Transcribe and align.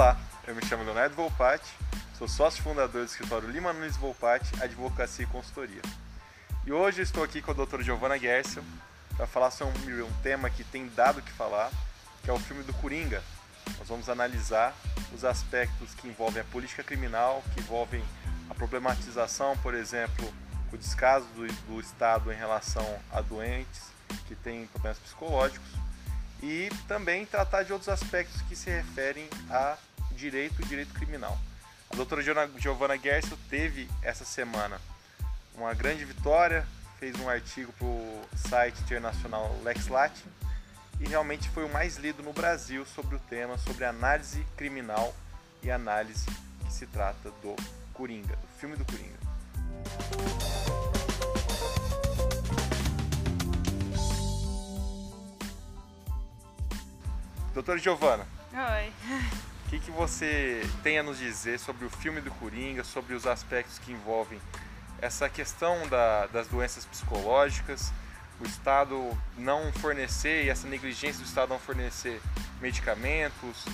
Olá, 0.00 0.16
eu 0.46 0.54
me 0.54 0.64
chamo 0.64 0.82
Leonardo 0.82 1.14
Volpati, 1.14 1.70
sou 2.16 2.26
sócio 2.26 2.62
fundador 2.62 3.02
do 3.02 3.10
escritório 3.10 3.50
Lima 3.50 3.70
Nunes 3.70 3.98
Volpati, 3.98 4.50
Advocacia 4.62 5.26
e 5.26 5.28
Consultoria. 5.28 5.82
E 6.64 6.72
hoje 6.72 7.02
estou 7.02 7.22
aqui 7.22 7.42
com 7.42 7.50
a 7.50 7.54
doutora 7.54 7.82
Giovanna 7.82 8.18
Gersel 8.18 8.64
para 9.14 9.26
falar 9.26 9.50
sobre 9.50 10.00
um 10.02 10.10
tema 10.22 10.48
que 10.48 10.64
tem 10.64 10.88
dado 10.88 11.18
o 11.18 11.22
que 11.22 11.30
falar, 11.30 11.70
que 12.24 12.30
é 12.30 12.32
o 12.32 12.38
filme 12.38 12.62
do 12.62 12.72
Coringa. 12.72 13.22
Nós 13.78 13.88
vamos 13.88 14.08
analisar 14.08 14.74
os 15.14 15.22
aspectos 15.22 15.92
que 15.92 16.08
envolvem 16.08 16.40
a 16.40 16.46
política 16.46 16.82
criminal, 16.82 17.44
que 17.52 17.60
envolvem 17.60 18.02
a 18.48 18.54
problematização, 18.54 19.54
por 19.58 19.74
exemplo, 19.74 20.32
o 20.72 20.78
descaso 20.78 21.26
do, 21.36 21.46
do 21.66 21.78
Estado 21.78 22.32
em 22.32 22.36
relação 22.36 22.86
a 23.12 23.20
doentes 23.20 23.82
que 24.26 24.34
têm 24.34 24.66
problemas 24.68 24.98
psicológicos 24.98 25.68
e 26.42 26.70
também 26.88 27.26
tratar 27.26 27.64
de 27.64 27.72
outros 27.74 27.90
aspectos 27.90 28.40
que 28.42 28.56
se 28.56 28.70
referem 28.70 29.28
a 29.50 29.76
direito 30.20 30.60
e 30.60 30.64
direito 30.66 30.92
criminal. 30.92 31.38
A 31.90 31.96
doutora 31.96 32.22
Giovanna 32.58 32.96
Gerso 32.98 33.36
teve 33.48 33.88
essa 34.02 34.24
semana 34.24 34.80
uma 35.54 35.72
grande 35.72 36.04
vitória, 36.04 36.66
fez 36.98 37.18
um 37.18 37.28
artigo 37.28 37.72
para 37.72 37.86
o 37.86 38.28
site 38.36 38.80
internacional 38.82 39.58
LexLat 39.64 40.12
e 41.00 41.08
realmente 41.08 41.48
foi 41.48 41.64
o 41.64 41.72
mais 41.72 41.96
lido 41.96 42.22
no 42.22 42.32
Brasil 42.34 42.84
sobre 42.84 43.16
o 43.16 43.18
tema, 43.18 43.56
sobre 43.56 43.86
análise 43.86 44.46
criminal 44.56 45.14
e 45.62 45.70
análise 45.70 46.26
que 46.66 46.72
se 46.72 46.86
trata 46.86 47.30
do 47.42 47.56
Coringa, 47.94 48.36
do 48.36 48.48
filme 48.58 48.76
do 48.76 48.84
Coringa. 48.84 49.18
Doutora 57.54 57.78
Giovana. 57.78 58.26
Oi. 58.52 59.40
Que, 59.70 59.78
que 59.78 59.90
você 59.92 60.68
tem 60.82 60.98
a 60.98 61.02
nos 61.04 61.16
dizer 61.16 61.60
sobre 61.60 61.86
o 61.86 61.90
filme 61.90 62.20
do 62.20 62.28
Coringa, 62.32 62.82
sobre 62.82 63.14
os 63.14 63.24
aspectos 63.24 63.78
que 63.78 63.92
envolvem 63.92 64.40
essa 65.00 65.28
questão 65.28 65.86
da, 65.86 66.26
das 66.26 66.48
doenças 66.48 66.84
psicológicas, 66.84 67.92
o 68.40 68.44
Estado 68.44 69.16
não 69.38 69.72
fornecer 69.74 70.44
e 70.44 70.48
essa 70.48 70.66
negligência 70.66 71.22
do 71.22 71.24
Estado 71.24 71.50
não 71.50 71.58
fornecer 71.60 72.20
medicamentos, 72.60 73.64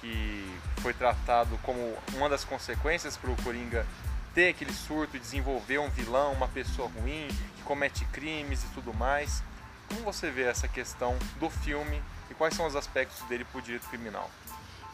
que 0.00 0.56
foi 0.80 0.94
tratado 0.94 1.58
como 1.64 1.98
uma 2.14 2.28
das 2.28 2.44
consequências 2.44 3.16
para 3.16 3.30
o 3.30 3.42
Coringa 3.42 3.84
ter 4.32 4.50
aquele 4.50 4.72
surto 4.72 5.18
desenvolver 5.18 5.78
um 5.78 5.90
vilão, 5.90 6.32
uma 6.32 6.46
pessoa 6.46 6.88
ruim, 6.88 7.26
que 7.56 7.62
comete 7.64 8.04
crimes 8.06 8.62
e 8.62 8.66
tudo 8.68 8.94
mais. 8.94 9.42
Como 9.88 10.02
você 10.02 10.30
vê 10.30 10.44
essa 10.44 10.68
questão 10.68 11.18
do 11.40 11.50
filme 11.50 12.00
e 12.30 12.34
quais 12.34 12.54
são 12.54 12.66
os 12.66 12.76
aspectos 12.76 13.20
dele 13.22 13.44
para 13.44 13.58
o 13.58 13.62
direito 13.62 13.88
criminal? 13.88 14.30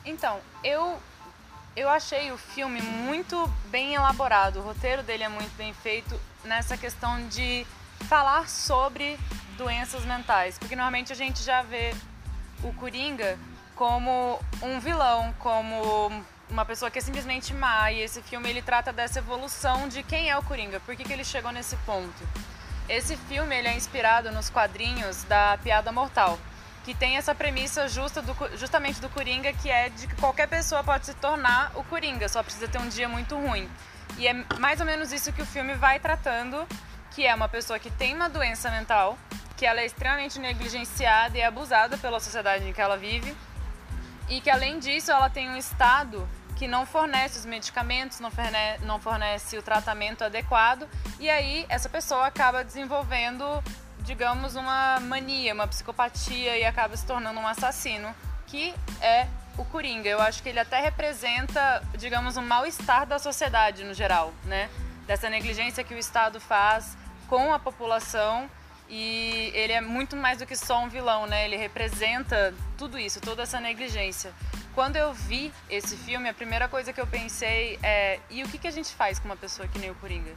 Então, 0.07 0.41
eu 0.63 0.99
eu 1.75 1.91
achei 1.91 2.33
o 2.33 2.39
filme 2.39 2.81
muito 2.81 3.47
bem 3.67 3.95
elaborado, 3.95 4.61
o 4.61 4.63
roteiro 4.63 5.03
dele 5.03 5.25
é 5.25 5.29
muito 5.29 5.55
bem 5.59 5.75
feito 5.75 6.19
nessa 6.43 6.75
questão 6.75 7.29
de 7.29 7.67
falar 8.09 8.49
sobre 8.49 9.19
doenças 9.59 10.03
mentais, 10.07 10.59
porque 10.59 10.75
normalmente 10.75 11.13
a 11.13 11.17
gente 11.17 11.43
já 11.43 11.61
vê 11.61 11.95
o 12.63 12.73
Coringa 12.73 13.39
como 13.75 14.41
um 14.63 14.81
vilão, 14.81 15.35
como 15.39 16.11
uma 16.49 16.65
pessoa 16.65 16.91
que 16.91 16.99
é 16.99 17.03
simplesmente 17.03 17.53
má, 17.53 17.93
e 17.93 18.01
esse 18.01 18.23
filme 18.23 18.49
ele 18.49 18.63
trata 18.63 18.91
dessa 18.91 19.19
evolução 19.19 19.87
de 19.87 20.03
quem 20.03 20.31
é 20.31 20.39
o 20.39 20.43
Coringa, 20.43 20.81
por 20.81 20.97
que, 20.97 21.05
que 21.05 21.13
ele 21.13 21.25
chegou 21.25 21.53
nesse 21.53 21.77
ponto. 21.85 22.27
Esse 22.89 23.17
filme 23.17 23.55
ele 23.55 23.69
é 23.69 23.77
inspirado 23.77 24.33
nos 24.33 24.49
quadrinhos 24.49 25.25
da 25.25 25.59
Piada 25.63 25.93
Mortal, 25.93 26.39
que 26.87 26.95
tem 26.95 27.17
essa 27.17 27.35
premissa 27.35 27.89
justa 27.89 28.23
do, 28.23 28.33
justamente 28.57 29.01
do 29.01 29.09
Coringa, 29.09 29.53
que 29.53 29.69
é 29.69 29.89
de 29.89 30.07
que 30.07 30.15
qualquer 30.15 30.47
pessoa 30.47 30.85
pode 30.85 31.05
se 31.05 31.15
tornar 31.15 31.73
o 31.75 31.83
Coringa, 31.83 32.29
só 32.29 32.45
precisa 32.45 32.69
ter 32.69 32.79
um 32.79 32.89
dia 32.89 33.09
muito 33.09 33.35
ruim. 33.35 33.69
E 34.17 34.29
é 34.29 34.33
mais 34.61 34.79
ou 34.79 34.87
menos 34.87 35.13
isso 35.13 35.33
que 35.33 35.43
o 35.43 35.47
filme 35.47 35.75
vai 35.75 35.99
tratando, 35.99 36.65
que 37.11 37.27
é 37.27 37.35
uma 37.35 37.49
pessoa 37.49 37.77
que 37.77 37.91
tem 37.91 38.15
uma 38.15 38.29
doença 38.29 38.71
mental, 38.71 39.19
que 39.57 39.67
ela 39.67 39.81
é 39.81 39.85
extremamente 39.85 40.39
negligenciada 40.39 41.37
e 41.37 41.43
abusada 41.43 41.99
pela 41.99 42.21
sociedade 42.21 42.69
em 42.69 42.73
que 42.73 42.81
ela 42.81 42.97
vive, 42.97 43.37
e 44.29 44.41
que 44.41 44.49
além 44.49 44.79
disso 44.79 45.11
ela 45.11 45.29
tem 45.29 45.51
um 45.51 45.57
estado 45.57 46.29
que 46.55 46.69
não 46.69 46.87
fornece 46.87 47.37
os 47.37 47.45
medicamentos, 47.45 48.21
não 48.21 48.31
fornece, 48.31 48.85
não 48.85 49.01
fornece 49.01 49.59
o 49.59 49.63
tratamento 49.63 50.23
adequado, 50.23 50.89
e 51.19 51.29
aí 51.29 51.67
essa 51.69 51.89
pessoa 51.89 52.29
acaba 52.29 52.63
desenvolvendo 52.63 53.45
digamos, 54.07 54.55
uma 54.55 55.01
mania, 55.01 55.53
uma 55.53 55.67
psicopatia 55.67 56.57
e 56.57 56.65
acaba 56.65 56.97
se 56.97 57.05
tornando 57.05 57.41
um 57.41 57.47
assassino, 57.47 58.15
que 58.47 58.73
é 59.03 59.27
o 59.59 59.65
Coringa. 59.65 60.09
Eu 60.09 60.21
acho 60.21 60.43
que 60.43 60.49
ele 60.49 60.61
até 60.61 60.81
representa, 60.81 61.83
digamos, 61.99 62.37
um 62.37 62.43
mal-estar 62.43 63.05
da 63.05 63.19
sociedade 63.19 63.83
no 63.83 63.93
geral, 63.93 64.33
né? 64.45 64.71
Dessa 65.07 65.29
negligência 65.29 65.83
que 65.83 65.93
o 65.93 65.99
Estado 65.99 66.41
faz 66.41 66.97
com 67.29 67.53
a 67.53 67.59
população 67.59 68.49
e 68.89 69.51
ele 69.53 69.73
é 69.73 69.81
muito 69.81 70.15
mais 70.15 70.39
do 70.39 70.47
que 70.47 70.55
só 70.55 70.85
um 70.85 70.89
vilão, 70.89 71.27
né? 71.27 71.45
Ele 71.45 71.57
representa 71.57 72.55
tudo 72.79 72.97
isso, 72.97 73.21
toda 73.21 73.43
essa 73.43 73.59
negligência. 73.59 74.33
Quando 74.73 74.95
eu 74.95 75.13
vi 75.13 75.53
esse 75.69 75.97
filme, 75.97 76.29
a 76.29 76.35
primeira 76.35 76.69
coisa 76.69 76.93
que 76.93 77.01
eu 77.01 77.07
pensei 77.09 77.77
é: 77.83 78.21
e 78.31 78.45
o 78.45 78.49
que, 78.49 78.59
que 78.59 78.69
a 78.69 78.71
gente 78.71 78.95
faz 78.95 79.19
com 79.19 79.27
uma 79.27 79.37
pessoa 79.37 79.67
que 79.67 79.81
nem 79.81 79.91
o 79.91 79.97
Coringa? 79.97 80.33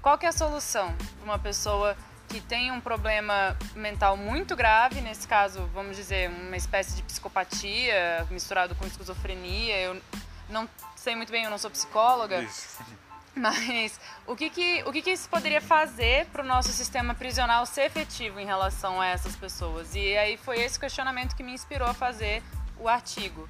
Qual 0.00 0.16
que 0.16 0.24
é 0.24 0.28
a 0.28 0.32
solução 0.32 0.94
para 1.18 1.24
uma 1.24 1.38
pessoa 1.38 1.96
que 2.30 2.40
tem 2.40 2.70
um 2.70 2.80
problema 2.80 3.56
mental 3.74 4.16
muito 4.16 4.54
grave, 4.54 5.00
nesse 5.00 5.26
caso, 5.26 5.68
vamos 5.74 5.96
dizer, 5.96 6.30
uma 6.30 6.56
espécie 6.56 6.94
de 6.94 7.02
psicopatia 7.02 8.24
misturado 8.30 8.74
com 8.76 8.86
esquizofrenia. 8.86 9.76
Eu 9.80 10.00
não 10.48 10.68
sei 10.94 11.16
muito 11.16 11.32
bem, 11.32 11.42
eu 11.42 11.50
não 11.50 11.58
sou 11.58 11.70
psicóloga. 11.70 12.40
Isso. 12.40 12.78
Mas 13.34 14.00
o 14.26 14.36
que, 14.36 14.48
que, 14.48 14.82
o 14.84 14.92
que, 14.92 15.02
que 15.02 15.10
isso 15.10 15.28
poderia 15.28 15.60
fazer 15.60 16.26
para 16.26 16.42
o 16.42 16.46
nosso 16.46 16.70
sistema 16.70 17.14
prisional 17.14 17.66
ser 17.66 17.82
efetivo 17.82 18.38
em 18.38 18.46
relação 18.46 19.00
a 19.00 19.06
essas 19.06 19.34
pessoas? 19.34 19.94
E 19.96 20.16
aí 20.16 20.36
foi 20.36 20.60
esse 20.60 20.78
questionamento 20.78 21.34
que 21.34 21.42
me 21.42 21.52
inspirou 21.52 21.88
a 21.88 21.94
fazer 21.94 22.42
o 22.78 22.88
artigo. 22.88 23.48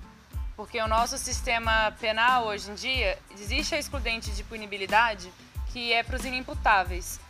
Porque 0.57 0.81
o 0.81 0.89
nosso 0.89 1.19
sistema 1.19 1.95
penal 2.01 2.47
hoje 2.47 2.71
em 2.71 2.75
dia 2.75 3.19
existe 3.33 3.75
a 3.75 3.79
excludente 3.79 4.31
de 4.31 4.43
punibilidade 4.43 5.31
que 5.73 5.93
é 5.93 6.03
para 6.03 6.17
os 6.17 6.25
inimputáveis. 6.25 7.21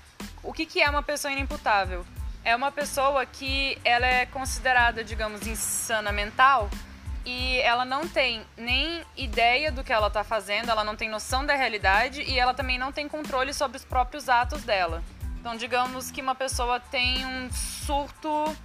O 0.42 0.52
que, 0.52 0.66
que 0.66 0.82
é 0.82 0.88
uma 0.88 1.02
pessoa 1.02 1.32
inimputável? 1.32 2.04
É 2.44 2.56
uma 2.56 2.72
pessoa 2.72 3.26
que 3.26 3.78
ela 3.84 4.06
é 4.06 4.26
considerada, 4.26 5.04
digamos, 5.04 5.46
insana 5.46 6.10
mental 6.10 6.70
e 7.24 7.58
ela 7.60 7.84
não 7.84 8.08
tem 8.08 8.44
nem 8.56 9.04
ideia 9.16 9.70
do 9.70 9.84
que 9.84 9.92
ela 9.92 10.06
está 10.06 10.24
fazendo, 10.24 10.70
ela 10.70 10.82
não 10.82 10.96
tem 10.96 11.08
noção 11.08 11.44
da 11.44 11.54
realidade 11.54 12.22
e 12.22 12.38
ela 12.38 12.54
também 12.54 12.78
não 12.78 12.90
tem 12.90 13.08
controle 13.08 13.52
sobre 13.52 13.76
os 13.76 13.84
próprios 13.84 14.28
atos 14.28 14.62
dela. 14.62 15.02
Então, 15.38 15.56
digamos 15.56 16.10
que 16.10 16.20
uma 16.20 16.34
pessoa 16.34 16.80
tem 16.80 17.24
um 17.26 17.50
surto 17.52 18.56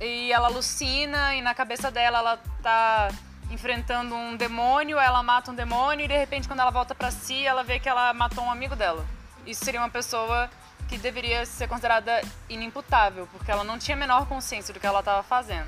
e 0.00 0.32
ela 0.32 0.48
alucina 0.48 1.34
e 1.34 1.42
na 1.42 1.54
cabeça 1.54 1.90
dela 1.90 2.18
ela 2.18 2.40
está 2.56 3.08
enfrentando 3.50 4.14
um 4.14 4.36
demônio, 4.36 4.98
ela 4.98 5.22
mata 5.22 5.50
um 5.50 5.54
demônio 5.54 6.04
e 6.04 6.08
de 6.08 6.16
repente 6.16 6.48
quando 6.48 6.60
ela 6.60 6.70
volta 6.70 6.94
para 6.94 7.10
si, 7.10 7.46
ela 7.46 7.62
vê 7.62 7.78
que 7.78 7.88
ela 7.88 8.12
matou 8.14 8.44
um 8.44 8.50
amigo 8.50 8.74
dela. 8.74 9.04
Isso 9.46 9.64
seria 9.64 9.80
uma 9.80 9.90
pessoa 9.90 10.48
que 10.92 10.98
deveria 10.98 11.46
ser 11.46 11.66
considerada 11.68 12.20
inimputável, 12.50 13.26
porque 13.32 13.50
ela 13.50 13.64
não 13.64 13.78
tinha 13.78 13.96
a 13.96 13.98
menor 13.98 14.26
consciência 14.26 14.74
do 14.74 14.78
que 14.78 14.86
ela 14.86 14.98
estava 14.98 15.22
fazendo. 15.22 15.66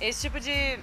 Esse 0.00 0.22
tipo 0.22 0.40
de, 0.40 0.80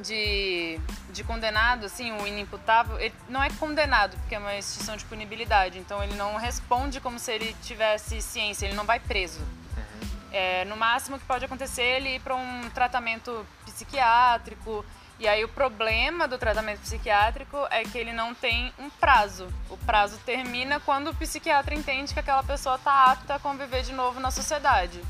de, 0.00 0.80
de 1.10 1.22
condenado, 1.22 1.86
assim, 1.86 2.10
o 2.10 2.26
inimputável, 2.26 2.98
ele 2.98 3.14
não 3.28 3.40
é 3.40 3.48
condenado, 3.48 4.16
porque 4.16 4.34
é 4.34 4.40
uma 4.40 4.56
extinção 4.56 4.96
de 4.96 5.04
punibilidade, 5.04 5.78
então 5.78 6.02
ele 6.02 6.16
não 6.16 6.34
responde 6.34 7.00
como 7.00 7.16
se 7.16 7.30
ele 7.30 7.54
tivesse 7.62 8.20
ciência, 8.20 8.66
ele 8.66 8.74
não 8.74 8.84
vai 8.84 8.98
preso. 8.98 9.38
Uhum. 9.38 10.18
É, 10.32 10.64
no 10.64 10.76
máximo 10.76 11.16
que 11.16 11.24
pode 11.26 11.44
acontecer 11.44 11.82
é 11.82 11.96
ele 11.98 12.16
ir 12.16 12.20
para 12.20 12.34
um 12.34 12.68
tratamento 12.70 13.46
psiquiátrico, 13.66 14.84
e 15.18 15.26
aí 15.26 15.42
o 15.44 15.48
problema 15.48 16.28
do 16.28 16.36
tratamento 16.36 16.80
psiquiátrico 16.80 17.56
é 17.70 17.84
que 17.84 17.96
ele 17.96 18.12
não 18.12 18.34
tem 18.34 18.72
um 18.78 18.90
prazo. 18.90 19.48
O 19.70 19.76
prazo 19.78 20.18
termina 20.26 20.78
quando 20.78 21.08
o 21.08 21.14
psiquiatra 21.14 21.74
entende 21.74 22.12
que 22.12 22.20
aquela 22.20 22.42
pessoa 22.42 22.76
está 22.76 23.12
apta 23.12 23.36
a 23.36 23.38
conviver 23.38 23.82
de 23.82 23.92
novo 23.92 24.20
na 24.20 24.30
sociedade. 24.30 25.02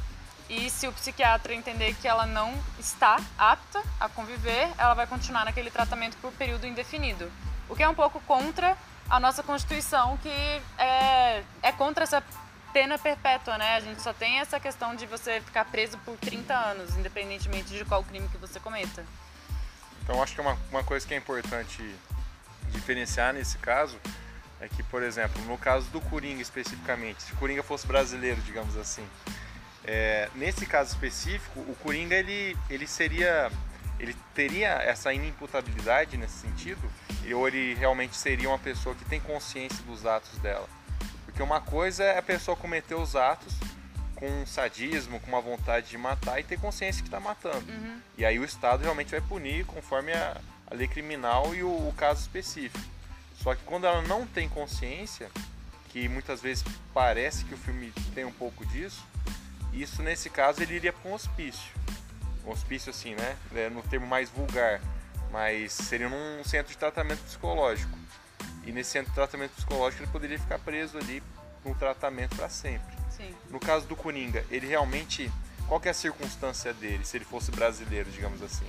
E 0.49 0.71
se 0.71 0.87
o 0.87 0.93
psiquiatra 0.93 1.53
entender 1.53 1.95
que 1.95 2.07
ela 2.07 2.25
não 2.25 2.55
está 2.79 3.21
apta 3.37 3.83
a 3.99 4.09
conviver, 4.09 4.71
ela 4.79 4.95
vai 4.95 5.07
continuar 5.09 5.45
naquele 5.45 5.73
tratamento 5.73 6.17
por 6.19 6.33
período 6.33 6.67
indefinido. 6.67 7.31
O 7.69 7.75
que 7.75 7.83
é 7.83 7.89
um 7.89 7.95
pouco 7.95 8.21
contra 8.21 8.77
a 9.11 9.19
nossa 9.19 9.43
Constituição, 9.43 10.17
que 10.19 10.29
é, 10.79 11.43
é 11.63 11.73
contra 11.73 12.05
essa 12.05 12.23
pena 12.73 12.97
perpétua, 12.97 13.59
né? 13.59 13.75
A 13.75 13.81
gente 13.81 14.01
só 14.01 14.13
tem 14.13 14.39
essa 14.39 14.61
questão 14.61 14.95
de 14.95 15.05
você 15.07 15.41
ficar 15.41 15.65
preso 15.65 15.99
por 15.99 16.17
30 16.17 16.55
anos, 16.55 16.97
independentemente 16.97 17.77
de 17.77 17.85
qual 17.85 18.05
crime 18.05 18.29
que 18.29 18.37
você 18.37 18.61
cometa. 18.61 19.05
Então 20.07 20.23
acho 20.23 20.37
que 20.37 20.41
uma, 20.41 20.57
uma 20.71 20.85
coisa 20.85 21.05
que 21.05 21.13
é 21.13 21.17
importante 21.17 21.83
diferenciar 22.71 23.35
nesse 23.35 23.59
caso 23.59 23.99
é 24.61 24.69
que, 24.69 24.81
por 24.85 25.03
exemplo, 25.03 25.43
no 25.47 25.59
caso 25.59 25.91
do 25.91 26.01
Coringa 26.01 26.41
especificamente, 26.41 27.25
se 27.25 27.33
o 27.33 27.37
Coringa 27.37 27.63
fosse 27.65 27.89
brasileiro, 27.89 28.41
digamos 28.43 28.77
assim, 28.77 29.05
é, 29.85 30.31
nesse 30.37 30.65
caso 30.65 30.93
específico, 30.93 31.59
o 31.59 31.77
Coringa 31.83 32.15
ele, 32.15 32.57
ele 32.71 32.87
seria 32.87 33.51
ele 33.99 34.15
teria 34.33 34.69
essa 34.69 35.13
inimputabilidade 35.13 36.17
nesse 36.17 36.39
sentido? 36.39 36.81
Ou 37.35 37.49
ele 37.49 37.75
realmente 37.75 38.17
seria 38.17 38.49
uma 38.49 38.59
pessoa 38.59 38.95
que 38.95 39.05
tem 39.07 39.19
consciência 39.19 39.83
dos 39.85 40.07
atos 40.07 40.39
dela? 40.39 40.69
Porque 41.25 41.43
uma 41.43 41.61
coisa 41.61 42.05
é 42.05 42.19
a 42.19 42.23
pessoa 42.23 42.57
cometer 42.57 42.95
os 42.95 43.17
atos 43.17 43.55
com 44.17 44.27
um 44.27 44.47
sadismo, 44.47 45.21
com 45.21 45.29
uma 45.29 45.41
vontade 45.41 45.89
de 45.89 45.99
matar 45.99 46.41
e 46.41 46.45
ter 46.45 46.59
consciência 46.59 47.03
que 47.03 47.09
está 47.09 47.21
matando. 47.21 47.71
Uhum. 47.71 48.01
E 48.19 48.25
aí 48.25 48.39
o 48.39 48.45
Estado 48.45 48.83
realmente 48.83 49.11
vai 49.11 49.21
punir 49.21 49.65
conforme 49.67 50.13
a, 50.13 50.41
a 50.67 50.75
lei 50.75 50.89
criminal 50.89 51.55
e 51.55 51.63
o, 51.63 51.69
o, 51.69 51.95
caso 51.97 52.23
específico. 52.23 52.85
Só 53.43 53.55
que 53.55 53.63
quando 53.65 53.87
ela 53.87 54.03
não 54.03 54.27
tem 54.27 54.49
consciência, 54.49 55.31
que 55.91 56.09
muitas 56.09 56.41
vezes 56.41 56.65
parece 56.93 57.45
que 57.45 57.55
o 57.55 57.59
filme 57.59 57.93
tem 58.15 58.25
um 58.25 58.33
pouco 58.33 58.65
disso, 58.67 59.05
isso 59.73 60.03
nesse 60.03 60.31
caso 60.31 60.63
ele 60.63 60.75
iria 60.75 60.93
para 60.93 61.11
um 61.11 61.15
hospício. 61.15 61.71
Um 62.45 62.51
hospício 62.51 62.91
assim, 62.91 63.15
né? 63.15 63.37
É, 63.55 63.69
no 63.69 63.83
termo 63.83 64.07
mais 64.07 64.31
vulgar, 64.31 64.81
mas 65.31 65.73
seria 65.73 66.09
num 66.09 66.43
centro 66.43 66.73
de 66.73 66.79
tratamento 66.79 67.23
psicológico. 67.23 67.97
E 68.65 68.73
nesse 68.73 68.91
centro 68.91 69.11
de 69.11 69.15
tratamento 69.15 69.53
psicológico 69.53 70.03
ele 70.03 70.11
poderia 70.11 70.39
ficar 70.39 70.59
preso 70.59 70.97
ali 70.97 71.23
com 71.63 71.75
tratamento 71.75 72.35
para 72.35 72.49
sempre. 72.49 72.96
Sim. 73.17 73.35
No 73.51 73.59
caso 73.59 73.87
do 73.87 73.97
Coringa, 73.97 74.45
ele 74.51 74.67
realmente. 74.67 75.31
Qual 75.67 75.81
é 75.85 75.89
a 75.89 75.95
circunstância 75.95 76.73
dele, 76.73 77.05
se 77.05 77.17
ele 77.17 77.25
fosse 77.25 77.51
brasileiro, 77.51 78.09
digamos 78.09 78.41
assim? 78.41 78.65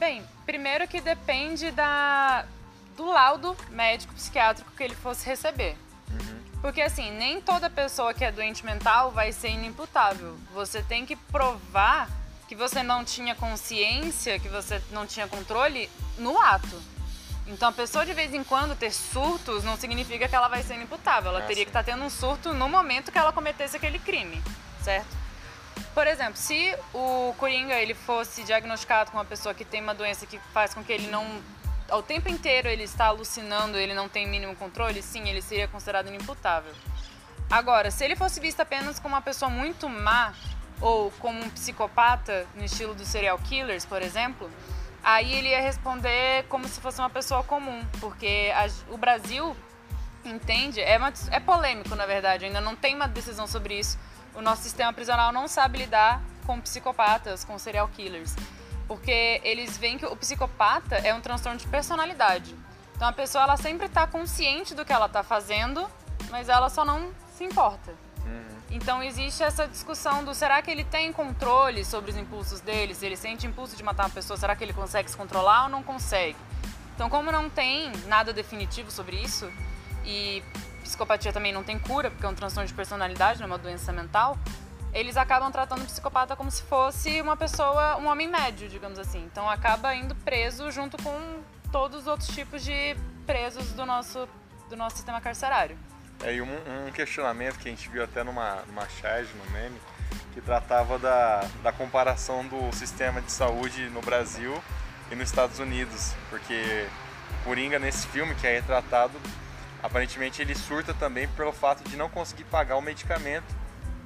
Bem, 0.00 0.20
primeiro 0.44 0.88
que 0.88 1.00
depende 1.00 1.70
da, 1.70 2.44
do 2.96 3.06
laudo 3.06 3.56
médico 3.68 4.12
psiquiátrico 4.14 4.72
que 4.76 4.82
ele 4.82 4.96
fosse 4.96 5.24
receber. 5.26 5.76
Uhum. 6.10 6.40
Porque 6.60 6.82
assim, 6.82 7.10
nem 7.12 7.40
toda 7.40 7.70
pessoa 7.70 8.12
que 8.12 8.24
é 8.24 8.32
doente 8.32 8.66
mental 8.66 9.12
vai 9.12 9.30
ser 9.30 9.50
inimputável. 9.50 10.36
Você 10.52 10.82
tem 10.82 11.06
que 11.06 11.14
provar 11.14 12.10
que 12.48 12.56
você 12.56 12.82
não 12.82 13.04
tinha 13.04 13.34
consciência, 13.34 14.40
que 14.40 14.48
você 14.48 14.82
não 14.90 15.06
tinha 15.06 15.28
controle 15.28 15.88
no 16.18 16.36
ato. 16.36 16.82
Então 17.50 17.68
a 17.68 17.72
pessoa 17.72 18.06
de 18.06 18.14
vez 18.14 18.32
em 18.32 18.44
quando 18.44 18.76
ter 18.76 18.92
surtos 18.92 19.64
não 19.64 19.76
significa 19.76 20.28
que 20.28 20.34
ela 20.34 20.46
vai 20.48 20.62
ser 20.62 20.74
inimputável. 20.74 21.30
Ela 21.30 21.40
Ah, 21.40 21.42
teria 21.42 21.56
sim. 21.56 21.64
que 21.64 21.70
estar 21.70 21.82
tendo 21.82 22.02
um 22.04 22.10
surto 22.10 22.54
no 22.54 22.68
momento 22.68 23.10
que 23.10 23.18
ela 23.18 23.32
cometesse 23.32 23.76
aquele 23.76 23.98
crime, 23.98 24.40
certo? 24.82 25.18
Por 25.92 26.06
exemplo, 26.06 26.36
se 26.36 26.72
o 26.94 27.34
Coringa 27.36 27.74
ele 27.74 27.94
fosse 27.94 28.44
diagnosticado 28.44 29.10
com 29.10 29.16
uma 29.18 29.24
pessoa 29.24 29.52
que 29.52 29.64
tem 29.64 29.82
uma 29.82 29.94
doença 29.94 30.24
que 30.26 30.38
faz 30.54 30.72
com 30.72 30.84
que 30.84 30.92
ele 30.92 31.08
não 31.08 31.42
ao 31.88 32.04
tempo 32.04 32.28
inteiro 32.28 32.68
ele 32.68 32.84
está 32.84 33.06
alucinando, 33.06 33.76
ele 33.76 33.94
não 33.94 34.08
tem 34.08 34.24
mínimo 34.28 34.54
controle, 34.54 35.02
sim, 35.02 35.28
ele 35.28 35.42
seria 35.42 35.66
considerado 35.66 36.06
inimputável. 36.06 36.72
Agora, 37.50 37.90
se 37.90 38.04
ele 38.04 38.14
fosse 38.14 38.38
visto 38.38 38.60
apenas 38.60 39.00
como 39.00 39.16
uma 39.16 39.20
pessoa 39.20 39.50
muito 39.50 39.88
má 39.88 40.32
ou 40.80 41.10
como 41.18 41.40
um 41.44 41.50
psicopata 41.50 42.46
no 42.54 42.64
estilo 42.64 42.94
dos 42.94 43.08
serial 43.08 43.36
killers, 43.40 43.84
por 43.84 44.00
exemplo, 44.02 44.48
aí 45.02 45.32
ele 45.34 45.48
ia 45.48 45.60
responder 45.60 46.44
como 46.48 46.66
se 46.68 46.80
fosse 46.80 46.98
uma 47.00 47.10
pessoa 47.10 47.42
comum, 47.42 47.84
porque 48.00 48.52
a- 48.54 48.92
o 48.92 48.96
Brasil 48.96 49.56
entende, 50.24 50.80
é, 50.80 50.98
uma- 50.98 51.12
é 51.30 51.40
polêmico 51.40 51.94
na 51.94 52.06
verdade, 52.06 52.44
ainda 52.44 52.60
não 52.60 52.76
tem 52.76 52.94
uma 52.94 53.08
decisão 53.08 53.46
sobre 53.46 53.78
isso. 53.78 53.98
O 54.34 54.40
nosso 54.40 54.62
sistema 54.62 54.92
prisional 54.92 55.32
não 55.32 55.48
sabe 55.48 55.78
lidar 55.78 56.22
com 56.46 56.60
psicopatas, 56.60 57.44
com 57.44 57.58
serial 57.58 57.88
killers, 57.88 58.34
porque 58.86 59.40
eles 59.44 59.76
veem 59.78 59.98
que 59.98 60.06
o 60.06 60.16
psicopata 60.16 60.96
é 60.96 61.14
um 61.14 61.20
transtorno 61.20 61.58
de 61.58 61.66
personalidade. 61.66 62.54
Então 62.94 63.08
a 63.08 63.12
pessoa 63.12 63.44
ela 63.44 63.56
sempre 63.56 63.86
está 63.86 64.06
consciente 64.06 64.74
do 64.74 64.84
que 64.84 64.92
ela 64.92 65.06
está 65.06 65.22
fazendo, 65.22 65.88
mas 66.30 66.48
ela 66.48 66.68
só 66.68 66.84
não 66.84 67.10
se 67.34 67.44
importa. 67.44 67.94
Então 68.70 69.02
existe 69.02 69.42
essa 69.42 69.66
discussão 69.66 70.24
do 70.24 70.32
será 70.32 70.62
que 70.62 70.70
ele 70.70 70.84
tem 70.84 71.12
controle 71.12 71.84
sobre 71.84 72.12
os 72.12 72.16
impulsos 72.16 72.60
dele? 72.60 72.94
Se 72.94 73.04
ele 73.04 73.16
sente 73.16 73.46
impulso 73.46 73.76
de 73.76 73.82
matar 73.82 74.04
uma 74.04 74.10
pessoa, 74.10 74.36
será 74.36 74.54
que 74.54 74.62
ele 74.62 74.72
consegue 74.72 75.10
se 75.10 75.16
controlar 75.16 75.64
ou 75.64 75.68
não 75.68 75.82
consegue? 75.82 76.36
Então, 76.94 77.08
como 77.08 77.32
não 77.32 77.48
tem 77.48 77.90
nada 78.06 78.32
definitivo 78.32 78.90
sobre 78.90 79.16
isso, 79.16 79.50
e 80.04 80.42
psicopatia 80.82 81.32
também 81.32 81.52
não 81.52 81.64
tem 81.64 81.78
cura, 81.78 82.10
porque 82.10 82.26
é 82.26 82.28
um 82.28 82.34
transtorno 82.34 82.68
de 82.68 82.74
personalidade, 82.74 83.40
não 83.40 83.46
é 83.46 83.50
uma 83.52 83.58
doença 83.58 83.90
mental, 83.90 84.36
eles 84.92 85.16
acabam 85.16 85.50
tratando 85.50 85.82
o 85.82 85.86
psicopata 85.86 86.36
como 86.36 86.50
se 86.50 86.62
fosse 86.62 87.20
uma 87.20 87.36
pessoa, 87.36 87.96
um 87.96 88.06
homem 88.06 88.28
médio, 88.28 88.68
digamos 88.68 88.98
assim. 88.98 89.24
Então 89.24 89.48
acaba 89.48 89.94
indo 89.94 90.14
preso 90.16 90.70
junto 90.70 91.02
com 91.02 91.40
todos 91.72 92.00
os 92.02 92.06
outros 92.06 92.28
tipos 92.28 92.62
de 92.62 92.94
presos 93.24 93.72
do 93.72 93.86
nosso, 93.86 94.28
do 94.68 94.76
nosso 94.76 94.96
sistema 94.96 95.20
carcerário. 95.20 95.78
É, 96.22 96.34
e 96.34 96.42
um, 96.42 96.86
um 96.86 96.92
questionamento 96.92 97.58
que 97.58 97.68
a 97.68 97.70
gente 97.70 97.88
viu 97.88 98.04
até 98.04 98.22
numa, 98.22 98.62
numa 98.66 98.86
charge, 98.88 99.30
no 99.34 99.50
meme, 99.52 99.80
que 100.32 100.40
tratava 100.40 100.98
da, 100.98 101.48
da 101.62 101.72
comparação 101.72 102.46
do 102.46 102.72
sistema 102.76 103.20
de 103.20 103.32
saúde 103.32 103.88
no 103.90 104.02
Brasil 104.02 104.62
e 105.10 105.14
nos 105.14 105.30
Estados 105.30 105.58
Unidos. 105.58 106.12
Porque 106.28 106.86
Coringa, 107.44 107.78
nesse 107.78 108.06
filme 108.08 108.34
que 108.34 108.46
é 108.46 108.52
retratado, 108.52 109.18
aparentemente 109.82 110.42
ele 110.42 110.54
surta 110.54 110.92
também 110.92 111.26
pelo 111.28 111.52
fato 111.52 111.88
de 111.88 111.96
não 111.96 112.10
conseguir 112.10 112.44
pagar 112.44 112.76
o 112.76 112.82
medicamento. 112.82 113.58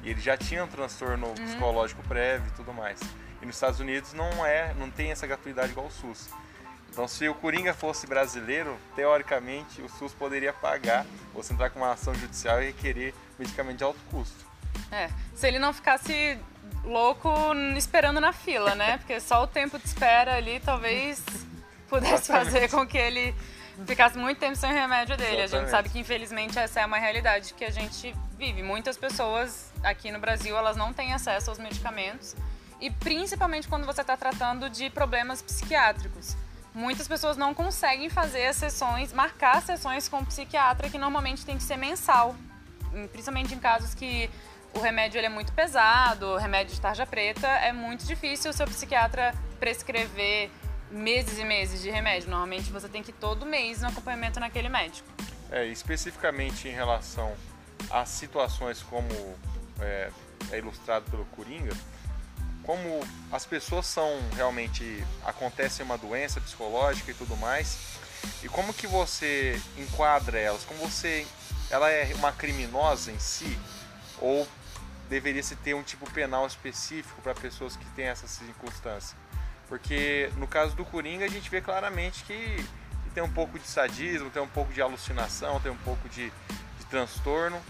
E 0.02 0.11
ele 0.11 0.20
já 0.20 0.37
tinha 0.37 0.62
um 0.62 0.69
transtorno 0.69 1.32
psicológico 1.34 2.02
prévio 2.06 2.46
e 2.49 2.50
tudo 2.52 2.72
mais. 2.72 3.00
E 3.43 3.46
nos 3.46 3.56
Estados 3.56 3.81
Unidos 3.81 4.12
não 4.12 4.44
é, 4.46 4.72
não 4.75 4.90
tem 4.90 5.11
essa 5.11 5.26
gratuidade 5.26 5.72
igual 5.72 5.87
o 5.87 5.90
SUS. 5.90 6.28
Então, 6.94 7.08
se 7.08 7.29
o 7.29 7.35
Coringa 7.35 7.75
fosse 7.75 8.06
brasileiro, 8.06 8.79
teoricamente 8.94 9.82
o 9.82 9.88
SUS 9.88 10.14
poderia 10.14 10.52
pagar, 10.52 11.05
você 11.35 11.52
entrar 11.52 11.69
com 11.70 11.81
uma 11.81 11.91
ação 11.91 12.14
judicial 12.14 12.62
e 12.62 12.67
requerer 12.67 13.12
medicamento 13.37 13.79
de 13.79 13.85
alto 13.85 13.99
custo. 14.12 14.46
É, 14.93 15.11
se 15.35 15.49
ele 15.49 15.58
não 15.58 15.73
ficasse 15.73 16.38
louco 16.85 17.29
esperando 17.76 18.20
na 18.20 18.32
fila, 18.32 18.76
né? 18.76 18.96
Porque 18.99 19.19
só 19.19 19.43
o 19.43 19.46
tempo 19.49 19.76
de 19.76 19.87
espera 19.87 20.37
ali 20.37 20.61
talvez 20.61 21.20
pudesse 21.91 22.29
fazer 22.29 22.70
com 22.70 22.87
que 22.87 22.97
ele 22.97 23.35
ficasse 23.85 24.17
muito 24.17 24.38
tempo 24.38 24.55
sem 24.55 24.70
o 24.70 24.73
remédio 24.73 25.17
dele. 25.17 25.31
A 25.31 25.47
gente 25.47 25.47
Exatamente. 25.47 25.70
sabe 25.73 25.88
que 25.88 25.99
infelizmente 25.99 26.56
essa 26.56 26.81
é 26.81 26.87
uma 26.87 26.99
realidade 26.99 27.55
que 27.55 27.64
a 27.64 27.73
gente 27.73 28.14
vive. 28.38 28.62
Muitas 28.62 28.97
pessoas 28.97 29.73
aqui 29.82 30.12
no 30.12 30.20
Brasil, 30.20 30.56
elas 30.56 30.76
não 30.76 30.93
têm 30.93 31.12
acesso 31.12 31.50
aos 31.50 31.58
medicamentos 31.58 32.37
e 32.81 32.88
principalmente 32.88 33.67
quando 33.67 33.85
você 33.85 34.02
está 34.02 34.17
tratando 34.17 34.70
de 34.70 34.90
problemas 34.90 35.43
psiquiátricos. 35.43 36.37
Muitas 36.75 37.06
pessoas 37.06 37.37
não 37.37 37.55
conseguem 37.55 38.11
fazer 38.11 38.47
as 38.47 38.56
sessões, 38.56 39.12
marcar 39.12 39.62
sessões 39.62 40.09
com 40.09 40.19
o 40.19 40.26
psiquiatra 40.26 40.91
que 40.91 40.99
normalmente 40.99 41.47
tem 41.47 41.56
que 41.56 41.62
ser 41.62 41.76
mensal 41.76 42.35
principalmente 43.09 43.55
em 43.55 43.59
casos 43.59 43.94
que 43.94 44.31
o 44.75 44.81
remédio 44.81 45.21
é 45.21 45.29
muito 45.29 45.53
pesado, 45.53 46.26
o 46.26 46.37
remédio 46.37 46.75
de 46.75 46.81
tarja 46.81 47.06
preta, 47.06 47.47
é 47.47 47.73
muito 47.73 48.05
difícil 48.05 48.50
o 48.50 48.55
seu 48.55 48.66
psiquiatra 48.66 49.35
prescrever 49.59 50.50
meses 50.90 51.38
e 51.38 51.45
meses 51.45 51.83
de 51.83 51.90
remédio. 51.90 52.28
Normalmente 52.28 52.71
você 52.71 52.88
tem 52.88 53.02
que 53.02 53.11
ir 53.11 53.14
todo 53.14 53.47
mês 53.47 53.81
no 53.81 53.88
acompanhamento 53.88 54.40
naquele 54.40 54.69
médico. 54.69 55.09
É, 55.50 55.66
especificamente 55.66 56.69
em 56.69 56.73
relação 56.73 57.33
a 57.90 58.04
situações 58.04 58.83
como 58.83 59.09
é, 59.81 60.11
é 60.50 60.59
ilustrado 60.59 61.09
pelo 61.11 61.25
Coringa, 61.26 61.73
como 62.64 63.00
as 63.30 63.44
pessoas 63.44 63.87
são 63.87 64.21
realmente 64.35 65.04
acontece 65.25 65.83
uma 65.83 65.99
doença 65.99 66.40
psicológica 66.40 67.11
e 67.11 67.14
tudo 67.14 67.37
mais, 67.37 67.78
e 68.42 68.49
como 68.49 68.73
que 68.73 68.87
você 68.87 69.61
enquadra 69.76 70.38
elas? 70.38 70.64
Como 70.64 70.80
você 70.80 71.26
ela 71.71 71.90
é 71.90 72.14
uma 72.14 72.33
criminosa 72.33 73.11
em 73.11 73.18
si 73.18 73.59
ou 74.21 74.47
deveria 75.09 75.42
se 75.42 75.56
ter 75.56 75.75
um 75.75 75.83
tipo 75.83 76.11
penal 76.11 76.47
específico 76.47 77.21
para 77.23 77.35
pessoas 77.35 77.76
que 77.76 77.85
têm 77.90 78.06
essa 78.06 78.26
circunstância? 78.26 79.16
Porque 79.68 80.30
no 80.37 80.47
caso 80.47 80.75
do 80.76 80.85
Coringa 80.85 81.25
a 81.25 81.28
gente 81.28 81.50
vê 81.50 81.61
claramente 81.61 82.25
que, 82.25 82.64
tem 83.14 83.23
um 83.23 83.30
pouco 83.30 83.59
de 83.59 83.66
sadismo, 83.66 84.28
tem 84.28 84.42
um 84.42 84.49
pouco 84.49 84.73
de 84.73 84.83
alucinação, 84.83 85.61
tem 85.61 85.71
um 85.71 85.76
pouco 85.76 86.09
de, 86.09 86.33
de 86.78 86.85
transtorno. 86.90 87.62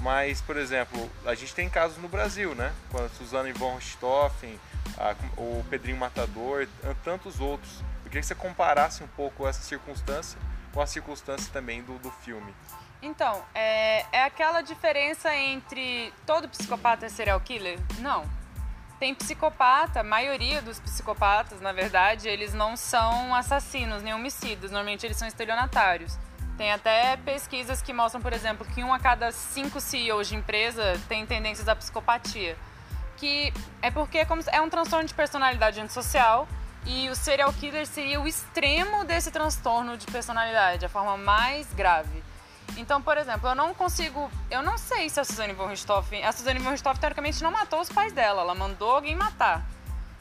Mas, 0.00 0.40
por 0.40 0.56
exemplo, 0.56 1.10
a 1.26 1.34
gente 1.34 1.54
tem 1.54 1.68
casos 1.68 1.98
no 1.98 2.08
Brasil, 2.08 2.54
né? 2.54 2.72
Com 2.90 2.98
a 3.04 3.08
Suzana 3.08 3.52
von 3.54 3.74
Richthofen, 3.76 4.58
a- 4.96 5.14
o 5.36 5.64
Pedrinho 5.68 5.96
Matador, 5.96 6.68
tantos 7.04 7.40
outros. 7.40 7.80
Eu 8.04 8.10
queria 8.10 8.20
que 8.20 8.26
você 8.26 8.34
comparasse 8.34 9.02
um 9.02 9.08
pouco 9.08 9.46
essa 9.46 9.60
circunstância 9.60 10.38
com 10.72 10.80
a 10.80 10.86
circunstância 10.86 11.50
também 11.52 11.82
do, 11.82 11.98
do 11.98 12.10
filme. 12.10 12.54
Então, 13.02 13.44
é, 13.54 14.04
é 14.12 14.24
aquela 14.24 14.60
diferença 14.60 15.34
entre 15.34 16.12
todo 16.26 16.48
psicopata 16.48 17.06
é 17.06 17.08
serial 17.08 17.40
killer? 17.40 17.78
Não. 17.98 18.24
Tem 18.98 19.14
psicopata, 19.14 20.00
a 20.00 20.04
maioria 20.04 20.60
dos 20.60 20.80
psicopatas, 20.80 21.60
na 21.60 21.72
verdade, 21.72 22.28
eles 22.28 22.52
não 22.52 22.76
são 22.76 23.32
assassinos 23.34 24.02
nem 24.02 24.12
homicidas, 24.12 24.70
normalmente 24.72 25.06
eles 25.06 25.16
são 25.16 25.28
estelionatários. 25.28 26.18
Tem 26.58 26.72
até 26.72 27.16
pesquisas 27.18 27.80
que 27.80 27.92
mostram, 27.92 28.20
por 28.20 28.32
exemplo, 28.32 28.66
que 28.74 28.82
um 28.82 28.92
a 28.92 28.98
cada 28.98 29.30
cinco 29.30 29.80
CEOs 29.80 30.26
de 30.26 30.34
empresa 30.34 31.00
tem 31.08 31.24
tendências 31.24 31.68
à 31.68 31.76
psicopatia. 31.76 32.56
Que 33.16 33.54
é 33.80 33.92
porque 33.92 34.18
é, 34.18 34.26
é 34.50 34.60
um 34.60 34.68
transtorno 34.68 35.06
de 35.06 35.14
personalidade 35.14 35.80
antissocial 35.80 36.48
e 36.84 37.08
o 37.08 37.14
serial 37.14 37.52
killer 37.52 37.86
seria 37.86 38.20
o 38.20 38.26
extremo 38.26 39.04
desse 39.04 39.30
transtorno 39.30 39.96
de 39.96 40.06
personalidade, 40.06 40.84
a 40.84 40.88
forma 40.88 41.16
mais 41.16 41.72
grave. 41.74 42.24
Então, 42.76 43.00
por 43.00 43.16
exemplo, 43.16 43.48
eu 43.48 43.54
não 43.54 43.72
consigo. 43.72 44.28
Eu 44.50 44.62
não 44.62 44.76
sei 44.76 45.08
se 45.08 45.20
a 45.20 45.24
Suzane 45.24 45.52
von 45.52 45.66
Richthofen. 45.66 46.24
A 46.24 46.32
Suzane 46.32 46.58
von 46.58 46.70
Richthofen, 46.70 47.00
teoricamente, 47.00 47.42
não 47.42 47.52
matou 47.52 47.80
os 47.80 47.88
pais 47.88 48.12
dela, 48.12 48.42
ela 48.42 48.54
mandou 48.54 48.90
alguém 48.90 49.14
matar. 49.14 49.64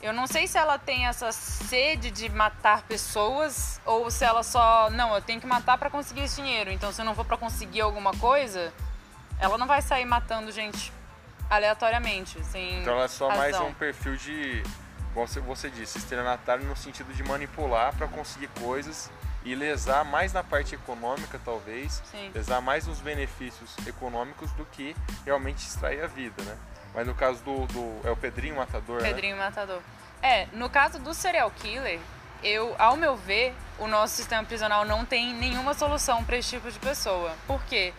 Eu 0.02 0.14
não 0.14 0.28
sei 0.28 0.48
se 0.48 0.58
ela 0.58 0.78
tem 0.78 1.08
essa 1.08 1.32
sede 1.32 2.12
de 2.12 2.30
matar 2.30 2.84
pessoas 2.84 3.82
ou 3.84 4.12
se 4.12 4.24
ela 4.24 4.44
só, 4.44 4.90
não, 4.92 5.14
eu 5.16 5.22
tenho 5.22 5.42
que 5.42 5.48
matar 5.48 5.78
para 5.78 5.90
conseguir 5.90 6.22
esse 6.22 6.36
dinheiro. 6.36 6.72
Então, 6.72 6.92
se 6.92 7.02
eu 7.02 7.06
não 7.06 7.16
for 7.16 7.26
para 7.26 7.38
conseguir 7.38 7.82
alguma 7.82 8.14
coisa, 8.14 8.72
ela 9.40 9.58
não 9.58 9.66
vai 9.66 9.82
sair 9.82 10.06
matando 10.06 10.52
gente 10.52 10.94
aleatoriamente, 11.50 12.44
sem 12.44 12.82
Então 12.82 12.94
ela 12.94 13.06
é 13.06 13.08
só 13.08 13.28
razão. 13.28 13.42
mais 13.42 13.60
um 13.60 13.74
perfil 13.74 14.16
de, 14.18 14.64
como 15.14 15.28
você, 15.28 15.70
disse, 15.70 15.98
estelionatário 15.98 16.64
no 16.66 16.76
sentido 16.76 17.14
de 17.14 17.24
manipular 17.24 17.96
para 17.96 18.08
conseguir 18.08 18.50
coisas 18.60 19.10
e 19.44 19.56
lesar 19.56 20.04
mais 20.04 20.34
na 20.34 20.44
parte 20.44 20.76
econômica, 20.76 21.40
talvez, 21.44 22.04
Sim. 22.12 22.32
lesar 22.36 22.62
mais 22.62 22.86
nos 22.86 23.00
benefícios 23.00 23.76
econômicos 23.88 24.52
do 24.52 24.66
que 24.66 24.96
realmente 25.26 25.66
extrair 25.66 26.04
a 26.04 26.08
vida, 26.08 26.44
né? 26.44 26.58
Mas 26.94 27.06
no 27.06 27.14
caso 27.14 27.44
do, 27.44 27.66
do 27.68 28.08
é 28.08 28.12
o 28.12 28.18
Pedrinho 28.18 28.56
Matador, 28.56 29.02
né? 29.02 29.10
Pedrinho 29.10 29.38
Matador. 29.38 29.82
É, 30.22 30.48
no 30.54 30.70
caso 30.70 31.00
do 31.00 31.14
serial 31.14 31.52
killer, 31.52 32.00
eu, 32.44 32.76
ao 32.78 32.96
meu 32.96 33.16
ver, 33.16 33.54
o 33.80 33.88
nosso 33.88 34.16
sistema 34.16 34.44
prisional 34.44 34.86
não 34.86 35.06
tem 35.06 35.34
nenhuma 35.34 35.74
solução 35.74 36.24
para 36.24 36.38
esse 36.38 36.50
tipo 36.50 36.72
de 36.72 36.80
pessoa. 36.80 37.34
Por 37.46 37.64
quê? 37.66 37.94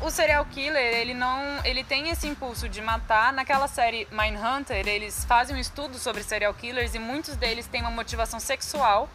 O 0.00 0.10
serial 0.10 0.44
killer, 0.46 0.94
ele 0.98 1.14
não, 1.14 1.40
ele 1.64 1.82
tem 1.82 2.10
esse 2.10 2.26
impulso 2.26 2.68
de 2.68 2.82
matar. 2.82 3.32
Naquela 3.32 3.66
série 3.66 4.06
Mindhunter, 4.10 4.86
eles 4.86 5.24
fazem 5.24 5.56
um 5.56 5.58
estudo 5.58 5.98
sobre 5.98 6.22
serial 6.22 6.52
killers 6.52 6.94
e 6.94 6.98
muitos 6.98 7.34
deles 7.36 7.66
têm 7.66 7.80
uma 7.80 7.90
motivação 7.90 8.38
sexual 8.38 9.08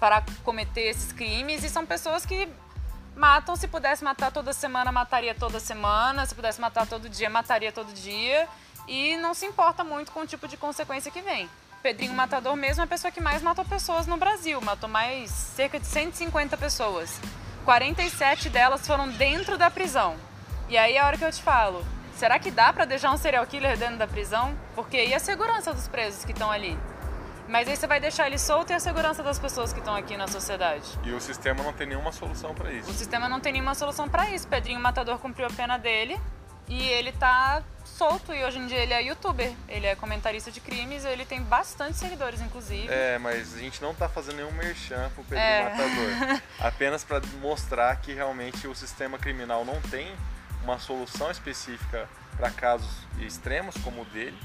para 0.00 0.22
cometer 0.44 0.82
esses 0.82 1.12
crimes 1.12 1.62
e 1.62 1.68
são 1.68 1.84
pessoas 1.86 2.24
que 2.24 2.48
matam, 3.18 3.56
se 3.56 3.66
pudesse 3.66 4.04
matar 4.04 4.30
toda 4.30 4.52
semana, 4.52 4.92
mataria 4.92 5.34
toda 5.34 5.58
semana, 5.58 6.24
se 6.24 6.34
pudesse 6.34 6.60
matar 6.60 6.86
todo 6.86 7.08
dia, 7.08 7.28
mataria 7.28 7.72
todo 7.72 7.92
dia 7.92 8.48
e 8.86 9.16
não 9.18 9.34
se 9.34 9.44
importa 9.44 9.84
muito 9.84 10.12
com 10.12 10.20
o 10.20 10.26
tipo 10.26 10.46
de 10.46 10.56
consequência 10.56 11.10
que 11.10 11.20
vem. 11.20 11.50
Pedrinho 11.82 12.14
Matador 12.14 12.56
mesmo 12.56 12.82
é 12.82 12.84
a 12.84 12.88
pessoa 12.88 13.10
que 13.10 13.20
mais 13.20 13.42
matou 13.42 13.64
pessoas 13.64 14.06
no 14.06 14.16
Brasil, 14.16 14.60
matou 14.60 14.88
mais 14.88 15.30
cerca 15.30 15.78
de 15.78 15.86
150 15.86 16.56
pessoas. 16.56 17.20
47 17.64 18.48
delas 18.48 18.86
foram 18.86 19.08
dentro 19.08 19.58
da 19.58 19.70
prisão. 19.70 20.16
E 20.68 20.78
aí 20.78 20.94
é 20.94 21.00
a 21.00 21.06
hora 21.06 21.18
que 21.18 21.24
eu 21.24 21.32
te 21.32 21.42
falo, 21.42 21.84
será 22.14 22.38
que 22.38 22.50
dá 22.50 22.72
para 22.72 22.84
deixar 22.84 23.12
um 23.12 23.16
serial 23.16 23.46
killer 23.46 23.76
dentro 23.76 23.96
da 23.96 24.06
prisão? 24.06 24.56
Porque 24.74 25.04
e 25.04 25.14
a 25.14 25.18
segurança 25.18 25.72
dos 25.72 25.86
presos 25.86 26.24
que 26.24 26.32
estão 26.32 26.50
ali? 26.50 26.78
Mas 27.48 27.66
aí 27.66 27.76
você 27.76 27.86
vai 27.86 27.98
deixar 27.98 28.26
ele 28.26 28.38
solto 28.38 28.70
e 28.70 28.74
a 28.74 28.80
segurança 28.80 29.22
das 29.22 29.38
pessoas 29.38 29.72
que 29.72 29.78
estão 29.78 29.94
aqui 29.96 30.16
na 30.16 30.28
sociedade. 30.28 30.84
E 31.02 31.12
o 31.12 31.20
sistema 31.20 31.62
não 31.62 31.72
tem 31.72 31.86
nenhuma 31.86 32.12
solução 32.12 32.54
para 32.54 32.68
O 32.68 32.72
isso. 32.76 32.92
sistema 32.92 33.26
não 33.28 33.40
tem 33.40 33.52
nenhuma 33.52 33.74
solução 33.74 34.06
para 34.08 34.28
isso. 34.30 34.46
Pedrinho 34.46 34.78
Matador 34.78 35.18
cumpriu 35.18 35.46
a 35.46 35.50
pena 35.50 35.78
dele 35.78 36.20
e 36.68 36.86
ele 36.90 37.10
tá 37.12 37.62
solto 37.86 38.34
e 38.34 38.44
hoje 38.44 38.58
em 38.58 38.66
dia 38.66 38.76
ele 38.78 38.92
é 38.92 39.02
youtuber. 39.02 39.50
Ele 39.66 39.86
é 39.86 39.96
comentarista 39.96 40.50
de 40.50 40.60
crimes, 40.60 41.06
ele 41.06 41.24
tem 41.24 41.40
bastante 41.42 41.96
seguidores, 41.96 42.42
inclusive. 42.42 42.86
É, 42.92 43.16
mas 43.18 43.54
a 43.54 43.58
gente 43.58 43.80
não 43.80 43.94
tá 43.94 44.10
fazendo 44.10 44.36
nenhum 44.36 44.52
merchan 44.52 45.10
pro 45.14 45.24
Pedrinho 45.24 45.42
É. 45.42 45.70
Matador. 45.70 46.42
Apenas 46.60 47.02
para 47.02 47.22
mostrar 47.40 47.96
que 47.96 48.12
realmente 48.12 48.66
o 48.68 48.74
sistema 48.74 49.18
criminal 49.18 49.64
não 49.64 49.80
tem 49.80 50.14
uma 50.62 50.78
solução 50.78 51.30
específica 51.30 52.06
para 52.36 52.50
casos 52.50 52.90
extremos 53.20 53.74
como 53.82 54.02
o 54.02 54.04
dele 54.04 54.38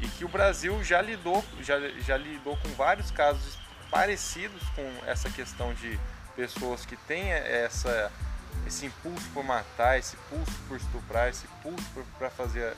e 0.00 0.08
que 0.08 0.24
o 0.24 0.28
Brasil 0.28 0.82
já 0.84 1.00
lidou, 1.00 1.44
já, 1.60 1.78
já 2.00 2.16
lidou 2.16 2.56
com 2.58 2.68
vários 2.70 3.10
casos 3.10 3.58
parecidos 3.90 4.62
com 4.74 4.90
essa 5.06 5.30
questão 5.30 5.72
de 5.74 5.98
pessoas 6.34 6.84
que 6.84 6.96
têm 6.96 7.30
essa, 7.30 8.12
esse 8.66 8.86
impulso 8.86 9.26
por 9.32 9.42
matar, 9.42 9.98
esse 9.98 10.16
impulso 10.16 10.52
por 10.68 10.76
estuprar, 10.76 11.28
esse 11.28 11.46
impulso 11.46 11.84
para 12.18 12.30
fazer 12.30 12.76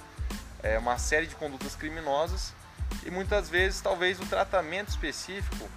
é, 0.62 0.78
uma 0.78 0.98
série 0.98 1.26
de 1.26 1.34
condutas 1.34 1.75
criminosas 1.75 2.52
e 3.04 3.10
muitas 3.10 3.48
vezes 3.48 3.80
talvez 3.80 4.20
o 4.20 4.26
tratamento 4.26 4.88
específico 4.88 5.68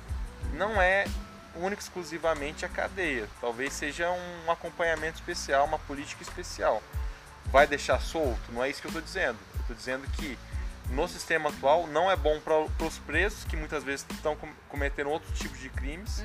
não 0.54 0.82
é 0.82 1.06
único 1.56 1.82
exclusivamente 1.82 2.66
a 2.66 2.70
cadeia, 2.70 3.28
talvez 3.40 3.74
seja 3.74 4.10
um 4.10 4.52
acompanhamento 4.52 5.20
especial, 5.20 5.66
uma 5.66 5.80
política 5.80 6.24
especial. 6.24 6.82
Vai 7.48 7.68
deixar 7.68 8.00
solto? 8.00 8.52
Não 8.52 8.64
é 8.64 8.70
isso 8.70 8.80
que 8.80 8.88
eu 8.88 8.90
estou 8.90 9.02
dizendo. 9.02 9.38
Eu 9.56 9.62
estou 9.62 9.76
dizendo 9.76 10.08
que 10.12 10.38
no 10.92 11.08
sistema 11.08 11.50
atual 11.50 11.88
não 11.88 12.10
é 12.12 12.16
bom 12.16 12.40
para 12.40 12.86
os 12.86 12.98
presos 13.00 13.44
que 13.46 13.56
muitas 13.56 13.84
vezes 13.84 14.06
estão 14.12 14.36
com- 14.36 14.52
cometendo 14.70 15.10
outros 15.10 15.38
tipos 15.40 15.60
de 15.60 15.70
crimes 15.70 16.24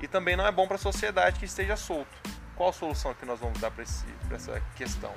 e 0.00 0.08
também 0.08 0.36
não 0.36 0.46
é 0.46 0.50
bom 0.52 0.66
para 0.66 0.76
a 0.76 0.78
sociedade 0.78 1.38
que 1.38 1.44
esteja 1.44 1.76
solto. 1.76 2.10
Qual 2.56 2.70
a 2.70 2.72
solução 2.72 3.12
que 3.14 3.26
nós 3.26 3.40
vamos 3.40 3.58
dar 3.60 3.70
para 3.70 3.82
essa 3.82 4.62
questão? 4.76 5.12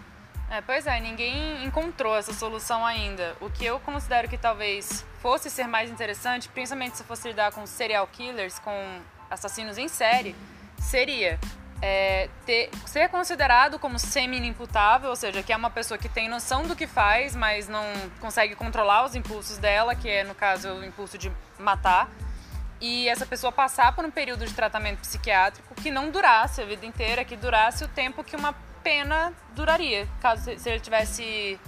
É, 0.50 0.62
pois 0.62 0.88
é, 0.88 1.00
ninguém 1.00 1.66
encontrou 1.66 2.16
essa 2.16 2.34
solução 2.34 2.86
ainda. 2.86 3.36
O 3.42 3.50
que 3.50 3.66
eu 3.66 3.80
considero 3.82 4.30
que 4.30 4.38
talvez 4.38 5.06
fosse 5.22 5.50
ser 5.50 5.68
mais 5.68 5.90
interessante, 5.92 6.48
principalmente 6.50 6.98
se 6.98 7.04
fosse 7.04 7.28
lidar 7.28 7.52
com 7.52 7.66
serial 7.68 8.08
killers, 8.08 8.58
com 8.60 9.02
assassinos 9.30 9.78
em 9.78 9.88
série, 9.90 10.36
seria 10.80 11.38
é, 11.82 12.30
ter, 12.46 12.70
ser 12.86 13.10
considerado 13.10 13.78
como 13.78 14.00
semi-inimputável, 14.00 15.10
ou 15.10 15.16
seja, 15.16 15.44
que 15.44 15.54
é 15.54 15.56
uma 15.56 15.70
pessoa 15.70 15.98
que 15.98 16.10
tem 16.10 16.28
noção 16.28 16.64
do 16.64 16.76
que 16.76 16.88
faz, 16.88 17.36
mas 17.36 17.68
não 17.68 17.84
consegue 18.20 18.56
controlar 18.56 19.06
os 19.06 19.16
impulsos 19.16 19.58
dela, 19.58 19.96
que 19.96 20.10
é, 20.10 20.24
no 20.24 20.34
caso, 20.34 20.70
o 20.70 20.86
impulso 20.86 21.18
de 21.18 21.32
matar. 21.60 22.10
E 22.80 23.10
essa 23.10 23.26
pessoa 23.26 23.52
passar 23.52 23.96
por 23.96 24.06
um 24.06 24.12
período 24.12 24.46
de 24.46 24.54
tratamento 24.54 25.00
psiquiátrico 25.00 25.74
que 25.76 25.90
não 25.90 26.12
durasse 26.12 26.62
a 26.62 26.66
vida 26.66 26.86
inteira, 26.86 27.26
que 27.26 27.36
durasse 27.36 27.84
o 27.84 27.88
tempo 27.88 28.24
que 28.24 28.36
uma 28.36 28.54
pena 28.84 29.34
duraria, 29.56 30.08
caso 30.22 30.58
se 30.58 30.70
ele 30.70 30.80
tivesse 30.80 31.60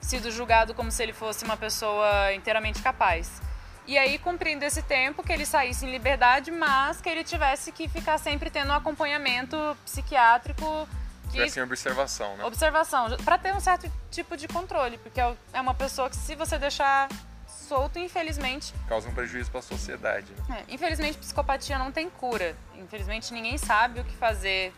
sido 0.00 0.30
julgado 0.30 0.74
como 0.74 0.90
se 0.90 1.02
ele 1.02 1.12
fosse 1.12 1.44
uma 1.44 1.56
pessoa 1.56 2.32
inteiramente 2.32 2.80
capaz. 2.80 3.40
E 3.86 3.98
aí, 3.98 4.18
cumprindo 4.18 4.64
esse 4.64 4.82
tempo, 4.82 5.22
que 5.22 5.32
ele 5.32 5.44
saísse 5.44 5.84
em 5.84 5.90
liberdade, 5.90 6.50
mas 6.50 7.00
que 7.00 7.08
ele 7.08 7.24
tivesse 7.24 7.72
que 7.72 7.88
ficar 7.88 8.18
sempre 8.18 8.48
tendo 8.50 8.70
um 8.70 8.74
acompanhamento 8.74 9.56
psiquiátrico 9.84 10.88
que 11.24 11.38
Tivesse 11.38 11.58
em 11.58 11.62
observação, 11.62 12.36
né? 12.36 12.44
observação, 12.44 13.16
para 13.24 13.38
ter 13.38 13.54
um 13.54 13.60
certo 13.60 13.90
tipo 14.10 14.36
de 14.36 14.46
controle, 14.46 14.98
porque 14.98 15.18
é 15.20 15.34
é 15.52 15.60
uma 15.60 15.74
pessoa 15.74 16.10
que 16.10 16.16
se 16.16 16.34
você 16.34 16.58
deixar 16.58 17.08
solto, 17.48 17.98
infelizmente, 17.98 18.74
Causa 18.86 19.08
um 19.08 19.14
prejuízo 19.14 19.50
para 19.50 19.60
a 19.60 19.62
sociedade. 19.62 20.30
Né? 20.48 20.64
é, 20.68 20.74
infelizmente 20.74 21.16
psicopatia 21.16 21.78
não 21.78 21.90
tem 21.90 22.10
cura. 22.10 22.54
Infelizmente 22.74 23.32
ninguém 23.32 23.56
sabe 23.56 24.00
o 24.00 24.04
que 24.04 24.14
fazer 24.14 24.74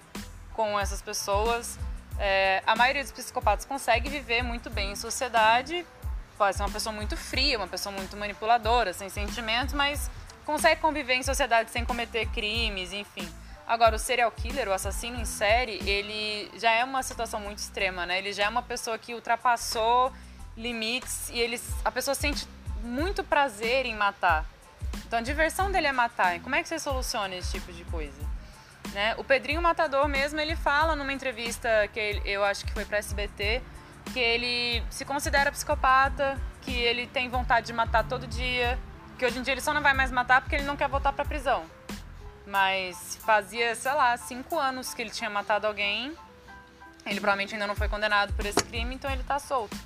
com 0.52 0.78
essas 0.78 1.02
pessoas. 1.02 1.76
É, 2.18 2.62
a 2.64 2.76
maioria 2.76 3.02
dos 3.02 3.10
psicopatas 3.10 3.64
consegue 3.64 4.08
viver 4.08 4.42
muito 4.42 4.70
bem 4.70 4.92
em 4.92 4.96
sociedade, 4.96 5.84
pode 6.36 6.56
ser 6.56 6.62
uma 6.62 6.70
pessoa 6.70 6.92
muito 6.92 7.16
fria, 7.16 7.56
uma 7.56 7.66
pessoa 7.66 7.94
muito 7.94 8.16
manipuladora, 8.16 8.92
sem 8.92 9.08
sentimentos, 9.08 9.74
mas 9.74 10.10
consegue 10.44 10.80
conviver 10.80 11.14
em 11.14 11.22
sociedade 11.22 11.70
sem 11.70 11.84
cometer 11.84 12.26
crimes, 12.26 12.92
enfim. 12.92 13.28
Agora, 13.66 13.96
o 13.96 13.98
serial 13.98 14.30
killer, 14.30 14.68
o 14.68 14.72
assassino 14.72 15.18
em 15.18 15.24
série, 15.24 15.80
ele 15.88 16.50
já 16.58 16.70
é 16.70 16.84
uma 16.84 17.02
situação 17.02 17.40
muito 17.40 17.58
extrema, 17.58 18.04
né? 18.04 18.18
Ele 18.18 18.32
já 18.32 18.44
é 18.44 18.48
uma 18.48 18.62
pessoa 18.62 18.98
que 18.98 19.14
ultrapassou 19.14 20.12
limites 20.56 21.30
e 21.30 21.38
ele, 21.38 21.60
a 21.84 21.90
pessoa 21.90 22.14
sente 22.14 22.46
muito 22.82 23.24
prazer 23.24 23.86
em 23.86 23.94
matar. 23.94 24.44
Então 25.06 25.18
a 25.18 25.22
diversão 25.22 25.72
dele 25.72 25.86
é 25.86 25.92
matar. 25.92 26.38
Como 26.40 26.54
é 26.54 26.62
que 26.62 26.68
você 26.68 26.78
soluciona 26.78 27.34
esse 27.34 27.52
tipo 27.52 27.72
de 27.72 27.84
coisa? 27.84 28.20
Né? 28.92 29.14
O 29.16 29.24
Pedrinho 29.24 29.62
Matador 29.62 30.06
mesmo, 30.08 30.38
ele 30.38 30.54
fala 30.54 30.94
numa 30.94 31.12
entrevista 31.12 31.68
que 31.92 32.20
eu 32.24 32.44
acho 32.44 32.64
que 32.66 32.72
foi 32.72 32.84
para 32.84 32.98
SBT, 32.98 33.62
que 34.12 34.20
ele 34.20 34.82
se 34.90 35.04
considera 35.04 35.50
psicopata, 35.50 36.38
que 36.60 36.72
ele 36.72 37.06
tem 37.06 37.28
vontade 37.28 37.66
de 37.66 37.72
matar 37.72 38.04
todo 38.04 38.26
dia, 38.26 38.78
que 39.18 39.24
hoje 39.24 39.38
em 39.38 39.42
dia 39.42 39.54
ele 39.54 39.60
só 39.60 39.72
não 39.72 39.82
vai 39.82 39.92
mais 39.92 40.10
matar 40.10 40.40
porque 40.40 40.56
ele 40.56 40.64
não 40.64 40.76
quer 40.76 40.88
voltar 40.88 41.12
para 41.12 41.24
prisão. 41.24 41.64
Mas 42.46 43.16
fazia, 43.24 43.74
sei 43.74 43.92
lá, 43.92 44.16
cinco 44.16 44.58
anos 44.58 44.92
que 44.92 45.02
ele 45.02 45.10
tinha 45.10 45.30
matado 45.30 45.66
alguém. 45.66 46.14
Ele 47.06 47.20
provavelmente 47.20 47.54
ainda 47.54 47.66
não 47.66 47.74
foi 47.74 47.88
condenado 47.88 48.32
por 48.34 48.44
esse 48.46 48.62
crime, 48.64 48.94
então 48.94 49.10
ele 49.10 49.22
tá 49.22 49.38
solto. 49.38 49.76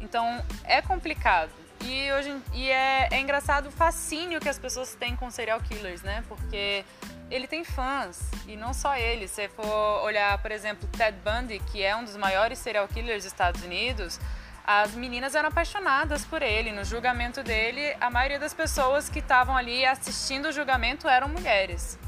Então 0.00 0.44
é 0.64 0.82
complicado. 0.82 1.50
E, 1.84 2.12
hoje, 2.12 2.36
e 2.52 2.70
é, 2.70 3.08
é 3.10 3.20
engraçado 3.20 3.66
o 3.66 3.70
fascínio 3.70 4.40
que 4.40 4.48
as 4.48 4.58
pessoas 4.58 4.94
têm 4.94 5.16
com 5.16 5.30
serial 5.30 5.60
killers, 5.60 6.02
né? 6.02 6.22
Porque 6.28 6.84
ele 7.30 7.46
tem 7.46 7.64
fãs, 7.64 8.20
e 8.46 8.56
não 8.56 8.72
só 8.72 8.96
ele. 8.96 9.26
Se 9.26 9.48
for 9.48 10.02
olhar, 10.04 10.36
por 10.38 10.52
exemplo, 10.52 10.88
Ted 10.96 11.16
Bundy, 11.24 11.58
que 11.70 11.82
é 11.82 11.96
um 11.96 12.04
dos 12.04 12.16
maiores 12.16 12.58
serial 12.58 12.86
killers 12.86 13.24
dos 13.24 13.32
Estados 13.32 13.62
Unidos, 13.62 14.20
as 14.64 14.94
meninas 14.94 15.34
eram 15.34 15.48
apaixonadas 15.48 16.24
por 16.24 16.42
ele. 16.42 16.70
No 16.70 16.84
julgamento 16.84 17.42
dele, 17.42 17.96
a 18.00 18.10
maioria 18.10 18.38
das 18.38 18.54
pessoas 18.54 19.08
que 19.08 19.18
estavam 19.18 19.56
ali 19.56 19.84
assistindo 19.84 20.46
o 20.46 20.52
julgamento 20.52 21.08
eram 21.08 21.28
mulheres. 21.28 21.98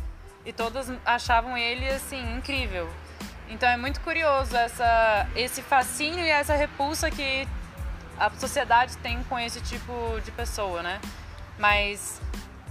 E 0.47 0.53
todas 0.53 0.93
achavam 1.05 1.57
ele, 1.57 1.89
assim, 1.89 2.23
incrível. 2.37 2.89
Então 3.49 3.69
é 3.69 3.77
muito 3.77 4.01
curioso 4.01 4.57
essa, 4.57 5.27
esse 5.35 5.63
fascínio 5.63 6.25
e 6.25 6.29
essa 6.29 6.55
repulsa 6.55 7.11
que 7.11 7.47
a 8.19 8.31
sociedade 8.31 8.97
tem 8.99 9.23
com 9.25 9.39
esse 9.39 9.61
tipo 9.61 10.21
de 10.25 10.31
pessoa, 10.31 10.83
né? 10.83 11.01
Mas 11.59 12.21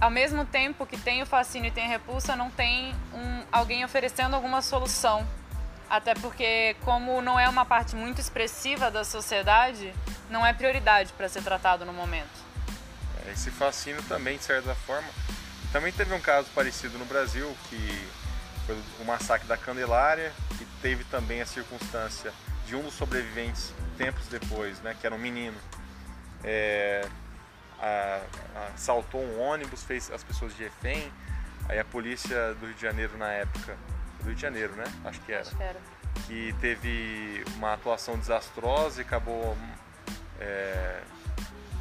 ao 0.00 0.10
mesmo 0.10 0.44
tempo 0.44 0.86
que 0.86 0.98
tem 0.98 1.22
o 1.22 1.26
fascínio 1.26 1.68
e 1.68 1.70
tem 1.70 1.84
a 1.84 1.88
repulsa, 1.88 2.36
não 2.36 2.50
tem 2.50 2.94
um, 3.12 3.42
alguém 3.50 3.84
oferecendo 3.84 4.34
alguma 4.34 4.60
solução. 4.62 5.26
Até 5.88 6.14
porque, 6.14 6.76
como 6.82 7.20
não 7.20 7.38
é 7.38 7.48
uma 7.48 7.64
parte 7.64 7.94
muito 7.94 8.20
expressiva 8.20 8.90
da 8.90 9.04
sociedade, 9.04 9.92
não 10.30 10.44
é 10.44 10.52
prioridade 10.52 11.12
para 11.12 11.28
ser 11.28 11.42
tratado 11.42 11.84
no 11.84 11.92
momento. 11.92 12.44
esse 13.30 13.50
fascínio 13.50 14.02
também, 14.04 14.38
de 14.38 14.44
certa 14.44 14.74
forma. 14.74 15.08
Também 15.72 15.92
teve 15.92 16.14
um 16.14 16.20
caso 16.20 16.48
parecido 16.54 16.98
no 16.98 17.04
Brasil, 17.04 17.54
que 17.68 18.08
foi 18.66 18.76
o 19.00 19.04
massacre 19.04 19.46
da 19.46 19.56
Candelária, 19.56 20.32
que 20.56 20.64
teve 20.80 21.04
também 21.04 21.42
a 21.42 21.46
circunstância 21.46 22.32
de 22.66 22.74
um 22.74 22.82
dos 22.82 22.94
sobreviventes 22.94 23.72
tempos 23.96 24.26
depois, 24.26 24.80
né, 24.80 24.96
que 24.98 25.06
era 25.06 25.14
um 25.14 25.18
menino, 25.18 25.56
é, 26.42 27.06
a, 27.80 28.20
assaltou 28.74 29.22
um 29.22 29.40
ônibus, 29.40 29.82
fez 29.82 30.10
as 30.10 30.22
pessoas 30.22 30.56
de 30.56 30.64
refém, 30.64 31.12
aí 31.68 31.78
a 31.78 31.84
polícia 31.84 32.54
do 32.54 32.66
Rio 32.66 32.74
de 32.74 32.82
Janeiro 32.82 33.16
na 33.16 33.30
época, 33.30 33.76
do 34.20 34.26
Rio 34.26 34.34
de 34.34 34.42
Janeiro, 34.42 34.74
né? 34.74 34.84
Acho 35.04 35.20
que 35.20 35.32
era. 35.32 35.42
Acho 35.42 35.56
que, 35.56 35.62
era. 35.62 35.80
que 36.26 36.54
teve 36.60 37.44
uma 37.56 37.74
atuação 37.74 38.18
desastrosa 38.18 39.00
e 39.00 39.04
acabou 39.04 39.56
é, 40.40 41.00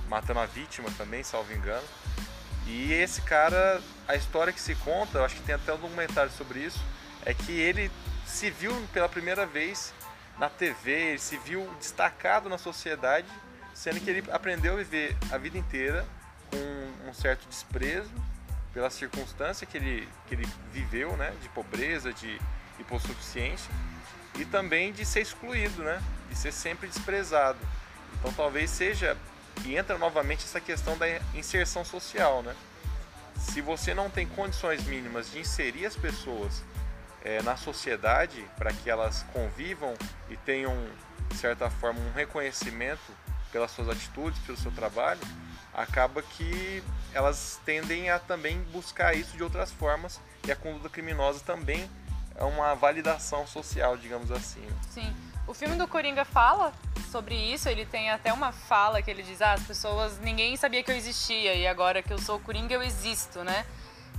matando 0.07 0.39
a 0.39 0.45
vítima 0.45 0.89
também, 0.97 1.23
salvo 1.23 1.53
engano. 1.53 1.85
E 2.65 2.93
esse 2.93 3.21
cara, 3.21 3.81
a 4.07 4.15
história 4.15 4.53
que 4.53 4.61
se 4.61 4.75
conta, 4.75 5.23
acho 5.23 5.35
que 5.35 5.41
tem 5.41 5.55
até 5.55 5.73
um 5.73 5.77
documentário 5.77 6.31
sobre 6.31 6.59
isso, 6.59 6.79
é 7.25 7.33
que 7.33 7.51
ele 7.51 7.91
se 8.25 8.49
viu 8.49 8.73
pela 8.93 9.09
primeira 9.09 9.45
vez 9.45 9.93
na 10.37 10.49
TV, 10.49 10.91
ele 10.91 11.19
se 11.19 11.37
viu 11.37 11.67
destacado 11.77 12.49
na 12.49 12.57
sociedade, 12.57 13.27
sendo 13.73 13.99
que 13.99 14.09
ele 14.09 14.31
aprendeu 14.31 14.73
a 14.73 14.77
viver 14.77 15.15
a 15.31 15.37
vida 15.37 15.57
inteira 15.57 16.05
com 16.49 17.09
um 17.09 17.13
certo 17.13 17.47
desprezo 17.47 18.11
pela 18.73 18.89
circunstância 18.89 19.67
que 19.67 19.77
ele, 19.77 20.09
que 20.27 20.35
ele 20.35 20.47
viveu, 20.71 21.15
né, 21.15 21.33
de 21.41 21.49
pobreza, 21.49 22.11
de 22.11 22.39
hipossuficiência, 22.79 23.71
e 24.39 24.45
também 24.45 24.91
de 24.91 25.05
ser 25.05 25.21
excluído, 25.21 25.83
né, 25.83 26.01
de 26.29 26.35
ser 26.35 26.51
sempre 26.51 26.87
desprezado. 26.87 27.59
Então 28.19 28.33
talvez 28.33 28.69
seja 28.69 29.17
e 29.65 29.75
entra 29.75 29.97
novamente 29.97 30.43
essa 30.43 30.59
questão 30.59 30.97
da 30.97 31.05
inserção 31.35 31.85
social, 31.85 32.41
né? 32.41 32.55
Se 33.37 33.61
você 33.61 33.93
não 33.93 34.09
tem 34.09 34.27
condições 34.27 34.83
mínimas 34.85 35.31
de 35.31 35.39
inserir 35.39 35.85
as 35.85 35.95
pessoas 35.95 36.63
é, 37.23 37.41
na 37.41 37.55
sociedade 37.55 38.45
para 38.57 38.71
que 38.71 38.89
elas 38.89 39.23
convivam 39.33 39.93
e 40.29 40.37
tenham, 40.37 40.75
de 41.29 41.37
certa 41.37 41.69
forma, 41.69 41.99
um 41.99 42.11
reconhecimento 42.11 43.13
pelas 43.51 43.71
suas 43.71 43.87
atitudes, 43.89 44.39
pelo 44.39 44.57
seu 44.57 44.71
trabalho, 44.71 45.21
acaba 45.73 46.21
que 46.21 46.83
elas 47.13 47.59
tendem 47.65 48.09
a 48.09 48.19
também 48.19 48.61
buscar 48.71 49.15
isso 49.15 49.37
de 49.37 49.43
outras 49.43 49.71
formas 49.71 50.19
e 50.45 50.51
a 50.51 50.55
conduta 50.55 50.89
criminosa 50.89 51.39
também 51.45 51.89
é 52.35 52.43
uma 52.43 52.73
validação 52.73 53.45
social, 53.47 53.95
digamos 53.95 54.31
assim. 54.31 54.61
Né? 54.61 54.75
Sim. 54.89 55.15
O 55.47 55.53
filme 55.53 55.75
do 55.75 55.87
Coringa 55.87 56.25
fala 56.25 56.73
sobre 57.11 57.35
isso, 57.35 57.69
ele 57.69 57.85
tem 57.85 58.09
até 58.09 58.33
uma 58.33 58.51
fala 58.51 59.01
que 59.01 59.11
ele 59.11 59.21
diz: 59.21 59.41
ah, 59.41 59.53
as 59.53 59.63
pessoas, 59.63 60.19
ninguém 60.19 60.55
sabia 60.57 60.81
que 60.81 60.89
eu 60.89 60.95
existia 60.95 61.53
e 61.53 61.67
agora 61.67 62.01
que 62.01 62.11
eu 62.11 62.17
sou 62.17 62.37
o 62.37 62.39
Coringa 62.39 62.73
eu 62.73 62.81
existo, 62.81 63.43
né? 63.43 63.65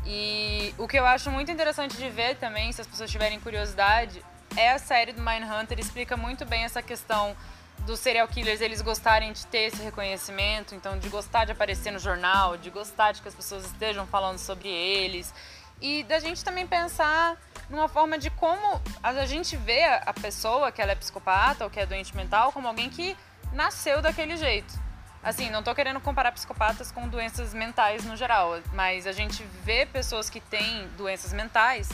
E 0.06 0.74
o 0.78 0.86
que 0.86 0.98
eu 0.98 1.06
acho 1.06 1.30
muito 1.30 1.50
interessante 1.50 1.96
de 1.96 2.08
ver 2.10 2.36
também, 2.36 2.70
se 2.72 2.80
as 2.80 2.86
pessoas 2.86 3.10
tiverem 3.10 3.40
curiosidade, 3.40 4.22
é 4.56 4.70
a 4.70 4.78
série 4.78 5.12
do 5.12 5.20
Mindhunter, 5.20 5.78
explica 5.80 6.16
muito 6.16 6.44
bem 6.44 6.64
essa 6.64 6.82
questão 6.82 7.34
dos 7.80 8.00
serial 8.00 8.26
killers 8.28 8.60
eles 8.60 8.80
gostarem 8.80 9.32
de 9.32 9.46
ter 9.46 9.64
esse 9.64 9.82
reconhecimento, 9.82 10.74
então 10.74 10.98
de 10.98 11.08
gostar 11.08 11.44
de 11.44 11.52
aparecer 11.52 11.90
no 11.90 11.98
jornal, 11.98 12.56
de 12.56 12.70
gostar 12.70 13.12
de 13.12 13.20
que 13.20 13.28
as 13.28 13.34
pessoas 13.34 13.64
estejam 13.64 14.06
falando 14.06 14.38
sobre 14.38 14.68
eles 14.68 15.34
e 15.80 16.02
da 16.04 16.18
gente 16.18 16.44
também 16.44 16.66
pensar 16.66 17.36
numa 17.68 17.88
forma 17.88 18.18
de 18.18 18.30
como 18.30 18.80
a 19.02 19.26
gente 19.26 19.56
vê 19.56 19.84
a 19.84 20.12
pessoa 20.12 20.70
que 20.70 20.80
ela 20.80 20.92
é 20.92 20.94
psicopata 20.94 21.64
ou 21.64 21.70
que 21.70 21.80
é 21.80 21.86
doente 21.86 22.14
mental 22.16 22.52
como 22.52 22.68
alguém 22.68 22.88
que 22.88 23.16
nasceu 23.52 24.00
daquele 24.00 24.36
jeito. 24.36 24.83
Assim, 25.24 25.50
não 25.50 25.60
estou 25.60 25.74
querendo 25.74 26.00
comparar 26.00 26.32
psicopatas 26.32 26.92
com 26.92 27.08
doenças 27.08 27.54
mentais 27.54 28.04
no 28.04 28.14
geral, 28.14 28.60
mas 28.74 29.06
a 29.06 29.12
gente 29.12 29.42
vê 29.64 29.86
pessoas 29.86 30.28
que 30.28 30.38
têm 30.38 30.86
doenças 30.96 31.32
mentais 31.32 31.88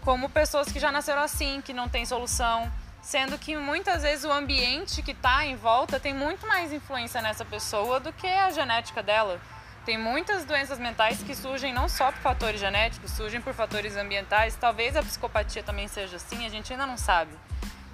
como 0.00 0.30
pessoas 0.30 0.70
que 0.72 0.80
já 0.80 0.90
nasceram 0.90 1.22
assim, 1.22 1.60
que 1.60 1.72
não 1.72 1.88
têm 1.88 2.06
solução, 2.06 2.70
sendo 3.02 3.38
que 3.38 3.56
muitas 3.56 4.02
vezes 4.02 4.24
o 4.24 4.32
ambiente 4.32 5.02
que 5.02 5.10
está 5.12 5.44
em 5.44 5.56
volta 5.56 6.00
tem 6.00 6.14
muito 6.14 6.46
mais 6.46 6.72
influência 6.72 7.20
nessa 7.20 7.44
pessoa 7.44 8.00
do 8.00 8.12
que 8.12 8.26
a 8.26 8.50
genética 8.50 9.02
dela. 9.02 9.40
Tem 9.84 9.98
muitas 9.98 10.44
doenças 10.44 10.78
mentais 10.78 11.22
que 11.22 11.34
surgem 11.34 11.72
não 11.72 11.88
só 11.88 12.12
por 12.12 12.20
fatores 12.20 12.60
genéticos, 12.60 13.10
surgem 13.12 13.40
por 13.40 13.54
fatores 13.54 13.96
ambientais. 13.96 14.54
Talvez 14.54 14.94
a 14.94 15.02
psicopatia 15.02 15.62
também 15.62 15.88
seja 15.88 16.16
assim, 16.16 16.46
a 16.46 16.50
gente 16.50 16.72
ainda 16.72 16.86
não 16.86 16.96
sabe. 16.96 17.32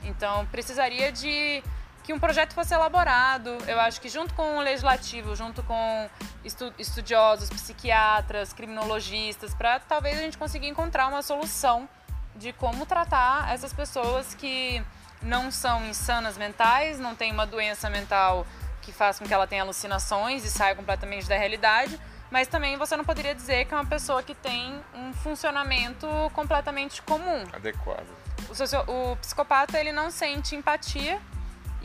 Então, 0.02 0.46
precisaria 0.46 1.10
de 1.10 1.62
que 2.06 2.12
um 2.12 2.20
projeto 2.20 2.54
fosse 2.54 2.72
elaborado. 2.72 3.58
Eu 3.66 3.80
acho 3.80 4.00
que 4.00 4.08
junto 4.08 4.32
com 4.32 4.58
o 4.58 4.60
legislativo, 4.60 5.34
junto 5.34 5.60
com 5.64 6.08
estu 6.44 6.72
estudiosos, 6.78 7.50
psiquiatras, 7.50 8.52
criminologistas, 8.52 9.52
para 9.52 9.80
talvez 9.80 10.16
a 10.16 10.22
gente 10.22 10.38
conseguir 10.38 10.68
encontrar 10.68 11.08
uma 11.08 11.20
solução 11.20 11.88
de 12.36 12.52
como 12.52 12.86
tratar 12.86 13.52
essas 13.52 13.72
pessoas 13.72 14.34
que 14.36 14.80
não 15.20 15.50
são 15.50 15.84
insanas 15.86 16.38
mentais, 16.38 17.00
não 17.00 17.16
têm 17.16 17.32
uma 17.32 17.44
doença 17.44 17.90
mental 17.90 18.46
que 18.82 18.92
faz 18.92 19.18
com 19.18 19.24
que 19.24 19.34
ela 19.34 19.48
tenha 19.48 19.62
alucinações 19.62 20.44
e 20.44 20.48
saia 20.48 20.76
completamente 20.76 21.28
da 21.28 21.36
realidade, 21.36 21.98
mas 22.30 22.46
também 22.46 22.76
você 22.76 22.96
não 22.96 23.04
poderia 23.04 23.34
dizer 23.34 23.64
que 23.64 23.74
é 23.74 23.76
uma 23.76 23.86
pessoa 23.86 24.22
que 24.22 24.34
tem 24.34 24.80
um 24.94 25.12
funcionamento 25.12 26.06
completamente 26.32 27.02
comum. 27.02 27.42
Adequado. 27.52 28.06
O, 28.48 28.92
o 28.92 29.16
psicopata 29.16 29.80
ele 29.80 29.90
não 29.90 30.08
sente 30.08 30.54
empatia 30.54 31.20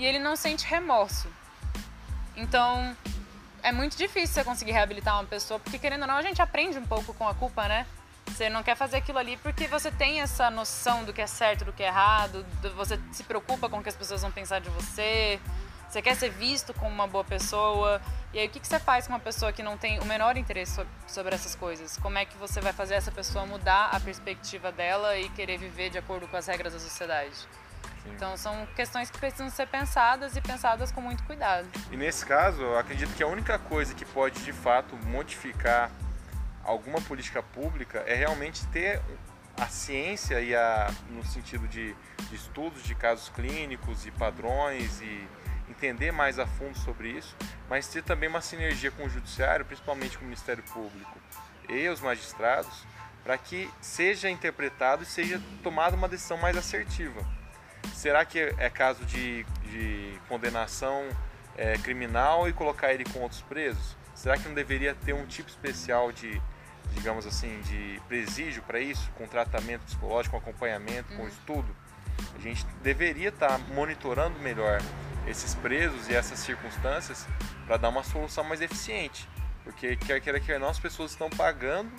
e 0.01 0.05
ele 0.05 0.17
não 0.17 0.35
sente 0.35 0.65
remorso. 0.65 1.27
Então 2.35 2.97
é 3.61 3.71
muito 3.71 3.95
difícil 3.95 4.33
você 4.33 4.43
conseguir 4.43 4.71
reabilitar 4.71 5.13
uma 5.13 5.25
pessoa, 5.25 5.59
porque 5.59 5.77
querendo 5.77 6.01
ou 6.01 6.07
não 6.07 6.17
a 6.17 6.23
gente 6.23 6.41
aprende 6.41 6.79
um 6.79 6.85
pouco 6.85 7.13
com 7.13 7.27
a 7.27 7.35
culpa, 7.35 7.67
né? 7.67 7.85
Você 8.25 8.49
não 8.49 8.63
quer 8.63 8.75
fazer 8.75 8.97
aquilo 8.97 9.19
ali 9.19 9.37
porque 9.37 9.67
você 9.67 9.91
tem 9.91 10.21
essa 10.21 10.49
noção 10.49 11.03
do 11.03 11.13
que 11.13 11.21
é 11.21 11.27
certo, 11.27 11.65
do 11.65 11.71
que 11.71 11.83
é 11.83 11.87
errado, 11.87 12.43
você 12.75 12.99
se 13.11 13.23
preocupa 13.23 13.69
com 13.69 13.77
o 13.77 13.83
que 13.83 13.89
as 13.89 13.95
pessoas 13.95 14.23
vão 14.23 14.31
pensar 14.31 14.59
de 14.59 14.71
você, 14.71 15.39
você 15.87 16.01
quer 16.01 16.15
ser 16.15 16.31
visto 16.31 16.73
como 16.73 16.89
uma 16.89 17.05
boa 17.05 17.23
pessoa. 17.23 18.01
E 18.33 18.39
aí, 18.39 18.47
o 18.47 18.49
que, 18.49 18.61
que 18.61 18.67
você 18.67 18.79
faz 18.79 19.05
com 19.05 19.13
uma 19.13 19.19
pessoa 19.19 19.51
que 19.51 19.61
não 19.61 19.77
tem 19.77 19.99
o 19.99 20.05
menor 20.05 20.37
interesse 20.37 20.81
sobre 21.05 21.35
essas 21.35 21.53
coisas? 21.53 21.97
Como 21.97 22.17
é 22.17 22.23
que 22.23 22.37
você 22.37 22.61
vai 22.61 22.71
fazer 22.71 22.95
essa 22.95 23.11
pessoa 23.11 23.45
mudar 23.45 23.89
a 23.91 23.99
perspectiva 23.99 24.71
dela 24.71 25.17
e 25.17 25.27
querer 25.29 25.57
viver 25.57 25.89
de 25.89 25.97
acordo 25.97 26.27
com 26.29 26.37
as 26.37 26.47
regras 26.47 26.71
da 26.71 26.79
sociedade? 26.79 27.35
Sim. 28.03 28.11
Então, 28.15 28.35
são 28.37 28.65
questões 28.75 29.09
que 29.09 29.17
precisam 29.17 29.49
ser 29.49 29.67
pensadas 29.67 30.35
e 30.35 30.41
pensadas 30.41 30.91
com 30.91 31.01
muito 31.01 31.23
cuidado. 31.23 31.67
E 31.91 31.97
nesse 31.97 32.25
caso, 32.25 32.61
eu 32.61 32.77
acredito 32.77 33.13
que 33.15 33.23
a 33.23 33.27
única 33.27 33.59
coisa 33.59 33.93
que 33.93 34.05
pode 34.05 34.41
de 34.43 34.53
fato 34.53 34.95
modificar 35.05 35.91
alguma 36.63 37.01
política 37.01 37.41
pública 37.41 38.03
é 38.07 38.15
realmente 38.15 38.65
ter 38.67 39.01
a 39.59 39.67
ciência 39.67 40.39
e 40.39 40.55
a 40.55 40.91
no 41.09 41.23
sentido 41.25 41.67
de, 41.67 41.95
de 42.29 42.35
estudos 42.35 42.83
de 42.83 42.95
casos 42.95 43.29
clínicos 43.29 44.05
e 44.05 44.11
padrões 44.11 45.01
e 45.01 45.27
entender 45.69 46.11
mais 46.11 46.37
a 46.37 46.45
fundo 46.45 46.77
sobre 46.77 47.09
isso, 47.09 47.35
mas 47.69 47.87
ter 47.87 48.03
também 48.03 48.29
uma 48.29 48.41
sinergia 48.41 48.91
com 48.91 49.05
o 49.05 49.09
judiciário, 49.09 49.65
principalmente 49.65 50.17
com 50.17 50.23
o 50.23 50.27
Ministério 50.27 50.63
Público 50.63 51.19
e 51.69 51.87
os 51.89 51.99
magistrados, 52.01 52.85
para 53.23 53.37
que 53.37 53.69
seja 53.79 54.29
interpretado 54.29 55.03
e 55.03 55.05
seja 55.05 55.41
tomada 55.63 55.95
uma 55.95 56.07
decisão 56.07 56.37
mais 56.37 56.57
assertiva. 56.57 57.25
Será 58.01 58.25
que 58.25 58.39
é 58.39 58.67
caso 58.67 59.05
de, 59.05 59.43
de 59.69 60.19
condenação 60.27 61.07
é, 61.55 61.77
criminal 61.77 62.49
e 62.49 62.53
colocar 62.53 62.91
ele 62.91 63.03
com 63.03 63.19
outros 63.19 63.43
presos? 63.43 63.95
Será 64.15 64.35
que 64.39 64.47
não 64.47 64.55
deveria 64.55 64.95
ter 64.95 65.13
um 65.13 65.23
tipo 65.27 65.47
especial 65.51 66.11
de, 66.11 66.41
digamos 66.95 67.27
assim, 67.27 67.61
de 67.61 68.01
presídio 68.07 68.63
para 68.63 68.79
isso, 68.79 69.07
com 69.11 69.27
tratamento 69.27 69.81
psicológico, 69.81 70.31
com 70.31 70.49
acompanhamento, 70.49 71.13
com 71.13 71.21
uhum. 71.21 71.27
estudo? 71.27 71.75
A 72.35 72.39
gente 72.39 72.65
deveria 72.81 73.29
estar 73.29 73.49
tá 73.49 73.57
monitorando 73.59 74.39
melhor 74.39 74.81
esses 75.27 75.53
presos 75.53 76.09
e 76.09 76.15
essas 76.15 76.39
circunstâncias 76.39 77.27
para 77.67 77.77
dar 77.77 77.89
uma 77.89 78.03
solução 78.03 78.43
mais 78.43 78.61
eficiente. 78.61 79.29
Porque 79.63 79.95
quer 79.95 80.19
queira 80.19 80.39
quer 80.39 80.59
não, 80.59 80.69
as 80.69 80.79
pessoas 80.79 81.11
estão 81.11 81.29
pagando 81.29 81.91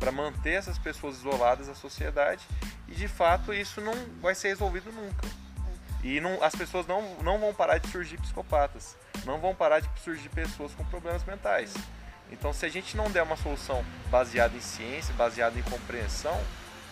para 0.00 0.10
manter 0.10 0.54
essas 0.54 0.78
pessoas 0.78 1.18
isoladas 1.18 1.68
da 1.68 1.74
sociedade 1.76 2.44
e 2.88 2.94
de 2.94 3.06
fato 3.06 3.54
isso 3.54 3.80
não 3.80 3.94
vai 4.20 4.34
ser 4.34 4.48
resolvido 4.48 4.90
nunca. 4.90 5.28
E 6.02 6.20
não, 6.20 6.42
as 6.42 6.54
pessoas 6.54 6.86
não, 6.86 7.14
não 7.22 7.38
vão 7.38 7.54
parar 7.54 7.78
de 7.78 7.88
surgir 7.88 8.18
psicopatas, 8.18 8.96
não 9.24 9.38
vão 9.38 9.54
parar 9.54 9.80
de 9.80 9.88
surgir 10.02 10.30
pessoas 10.30 10.72
com 10.74 10.84
problemas 10.86 11.22
mentais. 11.24 11.74
Então, 12.32 12.52
se 12.52 12.64
a 12.64 12.68
gente 12.68 12.96
não 12.96 13.10
der 13.10 13.22
uma 13.22 13.36
solução 13.36 13.84
baseada 14.10 14.56
em 14.56 14.60
ciência, 14.60 15.12
baseada 15.14 15.58
em 15.58 15.62
compreensão, 15.62 16.40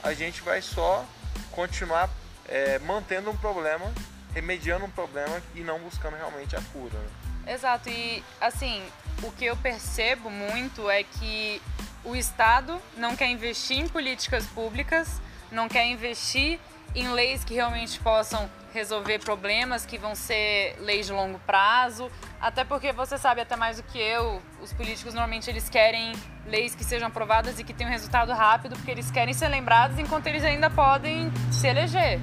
a 0.03 0.13
gente 0.13 0.43
vai 0.43 0.61
só 0.61 1.05
continuar 1.51 2.11
é, 2.47 2.79
mantendo 2.81 3.31
um 3.31 3.37
problema 3.37 3.91
remediando 4.35 4.85
um 4.85 4.91
problema 4.91 5.43
e 5.55 5.61
não 5.61 5.79
buscando 5.81 6.17
realmente 6.17 6.55
a 6.57 6.61
cura. 6.73 6.99
Né? 6.99 7.55
Exato, 7.55 7.89
e 7.89 8.23
assim, 8.41 8.83
o 9.23 9.33
que 9.33 9.45
eu 9.45 9.57
percebo 9.57 10.31
muito 10.31 10.89
é 10.91 11.03
que 11.03 11.63
o 12.05 12.15
Estado 12.15 12.81
não 12.97 13.17
quer 13.17 13.29
investir 13.29 13.79
em 13.79 13.89
políticas 13.89 14.47
públicas, 14.47 15.21
não 15.51 15.69
quer 15.69 15.87
investir 15.87 16.59
em 16.95 17.09
leis 17.13 17.45
que 17.45 17.55
realmente 17.55 17.99
possam 18.01 18.51
resolver 18.73 19.19
problemas 19.19 19.87
que 19.87 19.99
vão 19.99 20.15
ser 20.15 20.77
leis 20.81 21.07
de 21.07 21.13
longo 21.13 21.39
prazo, 21.41 22.11
até 22.41 22.65
porque 22.65 22.93
você 22.93 23.19
sabe 23.19 23.41
até 23.41 23.57
mais 23.57 23.79
do 23.79 23.83
que 23.83 23.99
eu, 23.99 24.43
os 24.61 24.73
políticos 24.73 25.15
normalmente 25.15 25.51
eles 25.51 25.69
querem 25.69 26.13
leis 26.47 26.75
que 26.75 26.85
sejam 26.85 27.09
aprovadas 27.09 27.59
e 27.59 27.65
que 27.65 27.73
tenham 27.73 27.91
resultado 27.91 28.33
rápido, 28.33 28.77
porque 28.77 28.91
eles 28.91 29.11
querem 29.11 29.35
ser 29.35 29.49
lembrados 29.49 29.99
enquanto 29.99 30.27
eles 30.27 30.45
ainda 30.45 30.71
podem 30.71 31.33
se 31.51 31.67
eleger. 31.67 32.21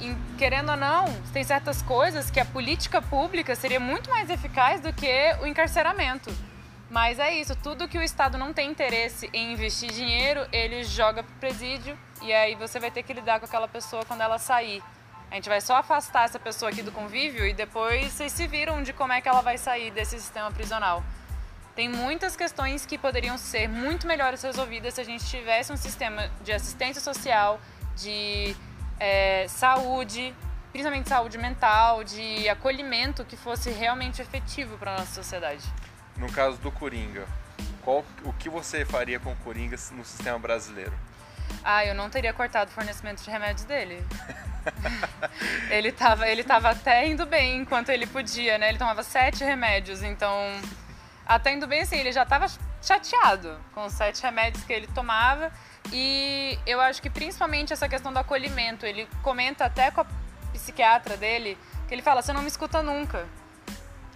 E, 0.00 0.14
querendo 0.36 0.70
ou 0.70 0.76
não, 0.76 1.06
tem 1.32 1.42
certas 1.42 1.82
coisas 1.82 2.30
que 2.30 2.38
a 2.38 2.44
política 2.44 3.02
pública 3.02 3.56
seria 3.56 3.80
muito 3.80 4.08
mais 4.10 4.30
eficaz 4.30 4.80
do 4.80 4.92
que 4.92 5.34
o 5.42 5.46
encarceramento. 5.46 6.32
Mas 6.90 7.18
é 7.18 7.34
isso, 7.34 7.54
tudo 7.56 7.86
que 7.86 7.98
o 7.98 8.02
Estado 8.02 8.38
não 8.38 8.52
tem 8.52 8.70
interesse 8.70 9.28
em 9.34 9.52
investir 9.52 9.92
dinheiro, 9.92 10.46
ele 10.50 10.82
joga 10.84 11.22
pro 11.22 11.34
presídio 11.34 11.98
e 12.22 12.32
aí 12.32 12.54
você 12.54 12.80
vai 12.80 12.90
ter 12.90 13.02
que 13.02 13.12
lidar 13.12 13.38
com 13.38 13.44
aquela 13.46 13.68
pessoa 13.68 14.04
quando 14.06 14.22
ela 14.22 14.38
sair. 14.38 14.82
A 15.30 15.34
gente 15.34 15.48
vai 15.50 15.60
só 15.60 15.76
afastar 15.76 16.24
essa 16.24 16.38
pessoa 16.38 16.70
aqui 16.70 16.82
do 16.82 16.90
convívio 16.90 17.46
e 17.46 17.52
depois 17.52 18.12
vocês 18.12 18.32
se 18.32 18.46
viram 18.46 18.82
de 18.82 18.94
como 18.94 19.12
é 19.12 19.20
que 19.20 19.28
ela 19.28 19.42
vai 19.42 19.58
sair 19.58 19.90
desse 19.90 20.18
sistema 20.18 20.50
prisional. 20.50 21.04
Tem 21.74 21.88
muitas 21.88 22.34
questões 22.34 22.86
que 22.86 22.96
poderiam 22.96 23.36
ser 23.36 23.68
muito 23.68 24.06
melhores 24.06 24.42
resolvidas 24.42 24.94
se 24.94 25.00
a 25.02 25.04
gente 25.04 25.24
tivesse 25.26 25.70
um 25.70 25.76
sistema 25.76 26.30
de 26.42 26.52
assistência 26.52 27.02
social, 27.02 27.60
de 27.94 28.56
é, 28.98 29.46
saúde, 29.48 30.34
principalmente 30.72 31.08
saúde 31.08 31.36
mental, 31.36 32.02
de 32.02 32.48
acolhimento 32.48 33.24
que 33.26 33.36
fosse 33.36 33.70
realmente 33.70 34.22
efetivo 34.22 34.78
para 34.78 34.94
a 34.94 34.98
nossa 35.00 35.12
sociedade. 35.12 35.62
No 36.18 36.30
caso 36.32 36.56
do 36.58 36.70
Coringa, 36.70 37.26
qual, 37.82 38.04
o 38.24 38.32
que 38.32 38.48
você 38.48 38.84
faria 38.84 39.20
com 39.20 39.32
o 39.32 39.36
Coringa 39.36 39.76
no 39.92 40.04
sistema 40.04 40.38
brasileiro? 40.38 40.92
Ah, 41.64 41.84
eu 41.84 41.94
não 41.94 42.10
teria 42.10 42.32
cortado 42.32 42.70
o 42.70 42.74
fornecimento 42.74 43.22
de 43.22 43.30
remédios 43.30 43.64
dele. 43.64 44.04
ele, 45.70 45.92
tava, 45.92 46.28
ele 46.28 46.44
tava 46.44 46.70
até 46.70 47.06
indo 47.06 47.24
bem 47.24 47.62
enquanto 47.62 47.88
ele 47.90 48.06
podia, 48.06 48.58
né? 48.58 48.68
Ele 48.68 48.78
tomava 48.78 49.02
sete 49.02 49.44
remédios, 49.44 50.02
então. 50.02 50.34
Até 51.26 51.52
indo 51.52 51.66
bem 51.66 51.82
assim, 51.82 51.96
ele 51.96 52.12
já 52.12 52.24
tava 52.24 52.46
chateado 52.82 53.58
com 53.74 53.84
os 53.84 53.92
sete 53.92 54.22
remédios 54.22 54.64
que 54.64 54.72
ele 54.72 54.86
tomava. 54.88 55.52
E 55.92 56.58
eu 56.66 56.80
acho 56.80 57.00
que 57.00 57.10
principalmente 57.10 57.72
essa 57.72 57.88
questão 57.88 58.12
do 58.12 58.18
acolhimento. 58.18 58.84
Ele 58.84 59.08
comenta 59.22 59.64
até 59.64 59.90
com 59.90 60.02
a 60.02 60.06
psiquiatra 60.52 61.16
dele 61.16 61.56
que 61.86 61.94
ele 61.94 62.02
fala: 62.02 62.22
você 62.22 62.32
não 62.32 62.42
me 62.42 62.48
escuta 62.48 62.82
nunca. 62.82 63.26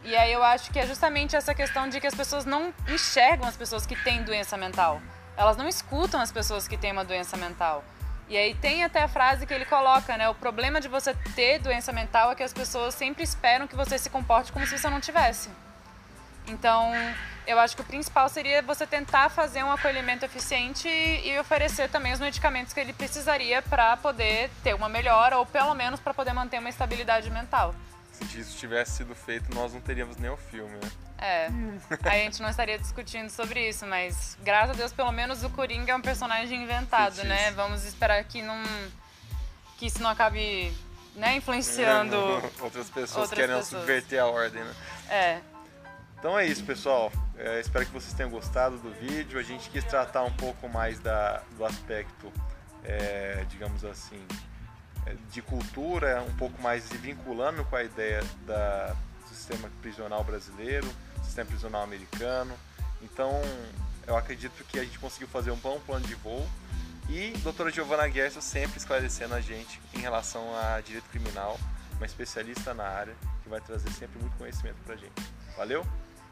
E 0.05 0.17
aí 0.17 0.33
eu 0.33 0.43
acho 0.43 0.71
que 0.73 0.79
é 0.79 0.87
justamente 0.87 1.37
essa 1.37 1.55
questão 1.55 1.89
de 1.89 2.01
que 2.01 2.07
as 2.07 2.15
pessoas 2.15 2.45
não 2.45 2.75
enxergam 2.89 3.47
as 3.49 3.57
pessoas 3.57 3.87
que 3.87 3.95
têm 3.95 4.23
doença 4.25 4.57
mental. 4.57 5.01
Elas 5.37 5.57
não 5.57 5.69
escutam 5.69 6.21
as 6.21 6.33
pessoas 6.33 6.67
que 6.67 6.77
têm 6.77 6.93
uma 6.93 7.05
doença 7.05 7.37
mental. 7.37 7.85
E 8.29 8.37
aí 8.37 8.55
tem 8.55 8.83
até 8.83 9.03
a 9.03 9.09
frase 9.09 9.47
que 9.47 9.55
ele 9.55 9.65
coloca, 9.65 10.17
né? 10.17 10.29
O 10.29 10.35
problema 10.35 10.81
de 10.81 10.89
você 10.89 11.15
ter 11.35 11.59
doença 11.59 11.93
mental 11.93 12.33
é 12.33 12.35
que 12.35 12.43
as 12.43 12.53
pessoas 12.53 12.95
sempre 12.95 13.23
esperam 13.23 13.67
que 13.67 13.77
você 13.77 13.99
se 13.99 14.11
comporte 14.11 14.53
como 14.53 14.67
se 14.67 14.77
você 14.77 14.89
não 14.89 15.01
tivesse. 15.01 15.51
Então, 16.49 16.93
eu 17.47 17.59
acho 17.59 17.77
que 17.77 17.83
o 17.83 17.85
principal 17.85 18.29
seria 18.29 18.63
você 18.63 18.87
tentar 18.87 19.29
fazer 19.29 19.63
um 19.63 19.71
acolhimento 19.71 20.25
eficiente 20.25 20.89
e 20.89 21.39
oferecer 21.39 21.89
também 21.89 22.13
os 22.13 22.21
medicamentos 22.21 22.73
que 22.73 22.81
ele 22.81 22.93
precisaria 22.93 23.63
para 23.63 23.97
poder 23.97 24.51
ter 24.65 24.75
uma 24.75 24.89
melhora 24.89 25.39
ou 25.39 25.47
pelo 25.47 25.75
menos 25.75 26.01
para 26.01 26.13
poder 26.13 26.33
manter 26.33 26.59
uma 26.59 26.69
estabilidade 26.69 27.31
mental. 27.31 27.75
Se 28.27 28.41
isso 28.41 28.57
tivesse 28.59 28.99
sido 28.99 29.15
feito, 29.15 29.55
nós 29.55 29.73
não 29.73 29.81
teríamos 29.81 30.17
nem 30.17 30.31
o 30.31 30.37
filme, 30.37 30.73
né? 30.73 30.91
É. 31.19 31.49
A 32.05 32.15
gente 32.15 32.43
não 32.43 32.49
estaria 32.49 32.79
discutindo 32.79 33.31
sobre 33.31 33.69
isso, 33.69 33.87
mas 33.87 34.37
graças 34.43 34.71
a 34.71 34.79
Deus, 34.79 34.93
pelo 34.93 35.13
menos 35.13 35.45
o 35.45 35.51
Coringa 35.51 35.93
é 35.93 35.97
um 35.97 36.01
personagem 36.01 36.63
inventado, 36.63 37.23
né? 37.25 37.53
Vamos 37.53 37.85
esperar 37.85 38.25
que 38.25 38.43
não 38.43 38.61
que 39.79 39.87
isso 39.87 40.01
não 40.01 40.11
acabe, 40.11 40.73
né, 41.17 41.37
influenciando 41.37 42.15
é, 42.15 42.51
outras 42.63 42.89
pessoas 42.89 43.17
outras 43.17 43.31
querem 43.31 43.57
pessoas. 43.57 43.83
subverter 43.83 44.21
a 44.21 44.27
ordem, 44.27 44.63
né? 44.63 44.75
É. 45.09 45.41
Então 46.19 46.39
é 46.39 46.47
isso, 46.47 46.65
pessoal. 46.65 47.11
É, 47.37 47.59
espero 47.59 47.85
que 47.85 47.91
vocês 47.91 48.15
tenham 48.15 48.31
gostado 48.31 48.79
do 48.79 48.93
vídeo. 48.93 49.41
A 49.41 49.43
gente 49.43 49.69
quis 49.71 49.83
tratar 49.83 50.23
um 50.23 50.33
pouco 50.33 50.69
mais 50.69 51.01
da, 51.01 51.43
do 51.57 51.65
aspecto, 51.65 52.33
é, 52.85 53.45
digamos 53.49 53.85
assim, 53.85 54.25
de 55.31 55.43
cultura, 55.43 56.23
um 56.23 56.35
pouco 56.37 56.61
mais 56.63 56.85
se 56.85 56.97
vinculando 56.97 57.65
com 57.65 57.77
a 57.77 57.83
ideia 57.83 58.23
do 58.23 59.29
sistema 59.29 59.69
prisional 59.81 60.23
brasileiro, 60.23 60.87
sistema 61.25 61.47
prisional 61.47 61.83
americano. 61.83 62.55
Então, 63.03 63.41
eu 64.07 64.17
acredito 64.17 64.65
que 64.65 64.79
a 64.79 64.85
gente 64.85 64.99
conseguiu 64.99 65.29
fazer 65.29 65.51
um 65.51 65.57
bom 65.57 65.81
plano 65.81 66.07
de 66.07 66.15
voo. 66.15 66.47
E 67.09 67.33
doutora 67.43 67.71
Giovanna 67.71 68.09
Gerson 68.09 68.41
sempre 68.41 68.79
esclarecendo 68.79 69.35
a 69.35 69.41
gente 69.41 69.81
em 69.93 69.99
relação 69.99 70.43
a 70.57 70.81
direito 70.81 71.09
criminal, 71.11 71.59
uma 71.97 72.07
especialista 72.07 72.73
na 72.73 72.85
área 72.85 73.15
que 73.43 73.49
vai 73.49 73.61
trazer 73.61 73.91
sempre 73.91 74.19
muito 74.21 74.37
conhecimento 74.37 74.77
pra 74.87 74.95
gente. 74.97 75.13
Valeu? 75.57 75.85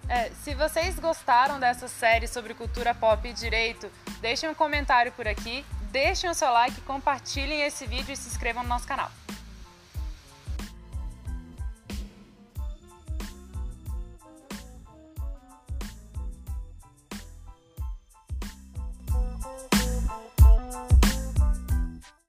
É, 0.08 0.30
se 0.42 0.54
vocês 0.54 0.98
gostaram 0.98 1.60
dessa 1.60 1.86
série 1.86 2.26
sobre 2.26 2.54
cultura 2.54 2.94
pop 2.94 3.28
e 3.28 3.32
direito, 3.32 3.90
deixem 4.20 4.48
um 4.48 4.54
comentário 4.54 5.12
por 5.12 5.28
aqui, 5.28 5.64
deixem 5.90 6.30
o 6.30 6.34
seu 6.34 6.50
like, 6.50 6.80
compartilhem 6.82 7.62
esse 7.62 7.86
vídeo 7.86 8.12
e 8.12 8.16
se 8.16 8.28
inscrevam 8.28 8.62
no 8.62 8.68
nosso 8.68 8.86
canal. 8.86 9.10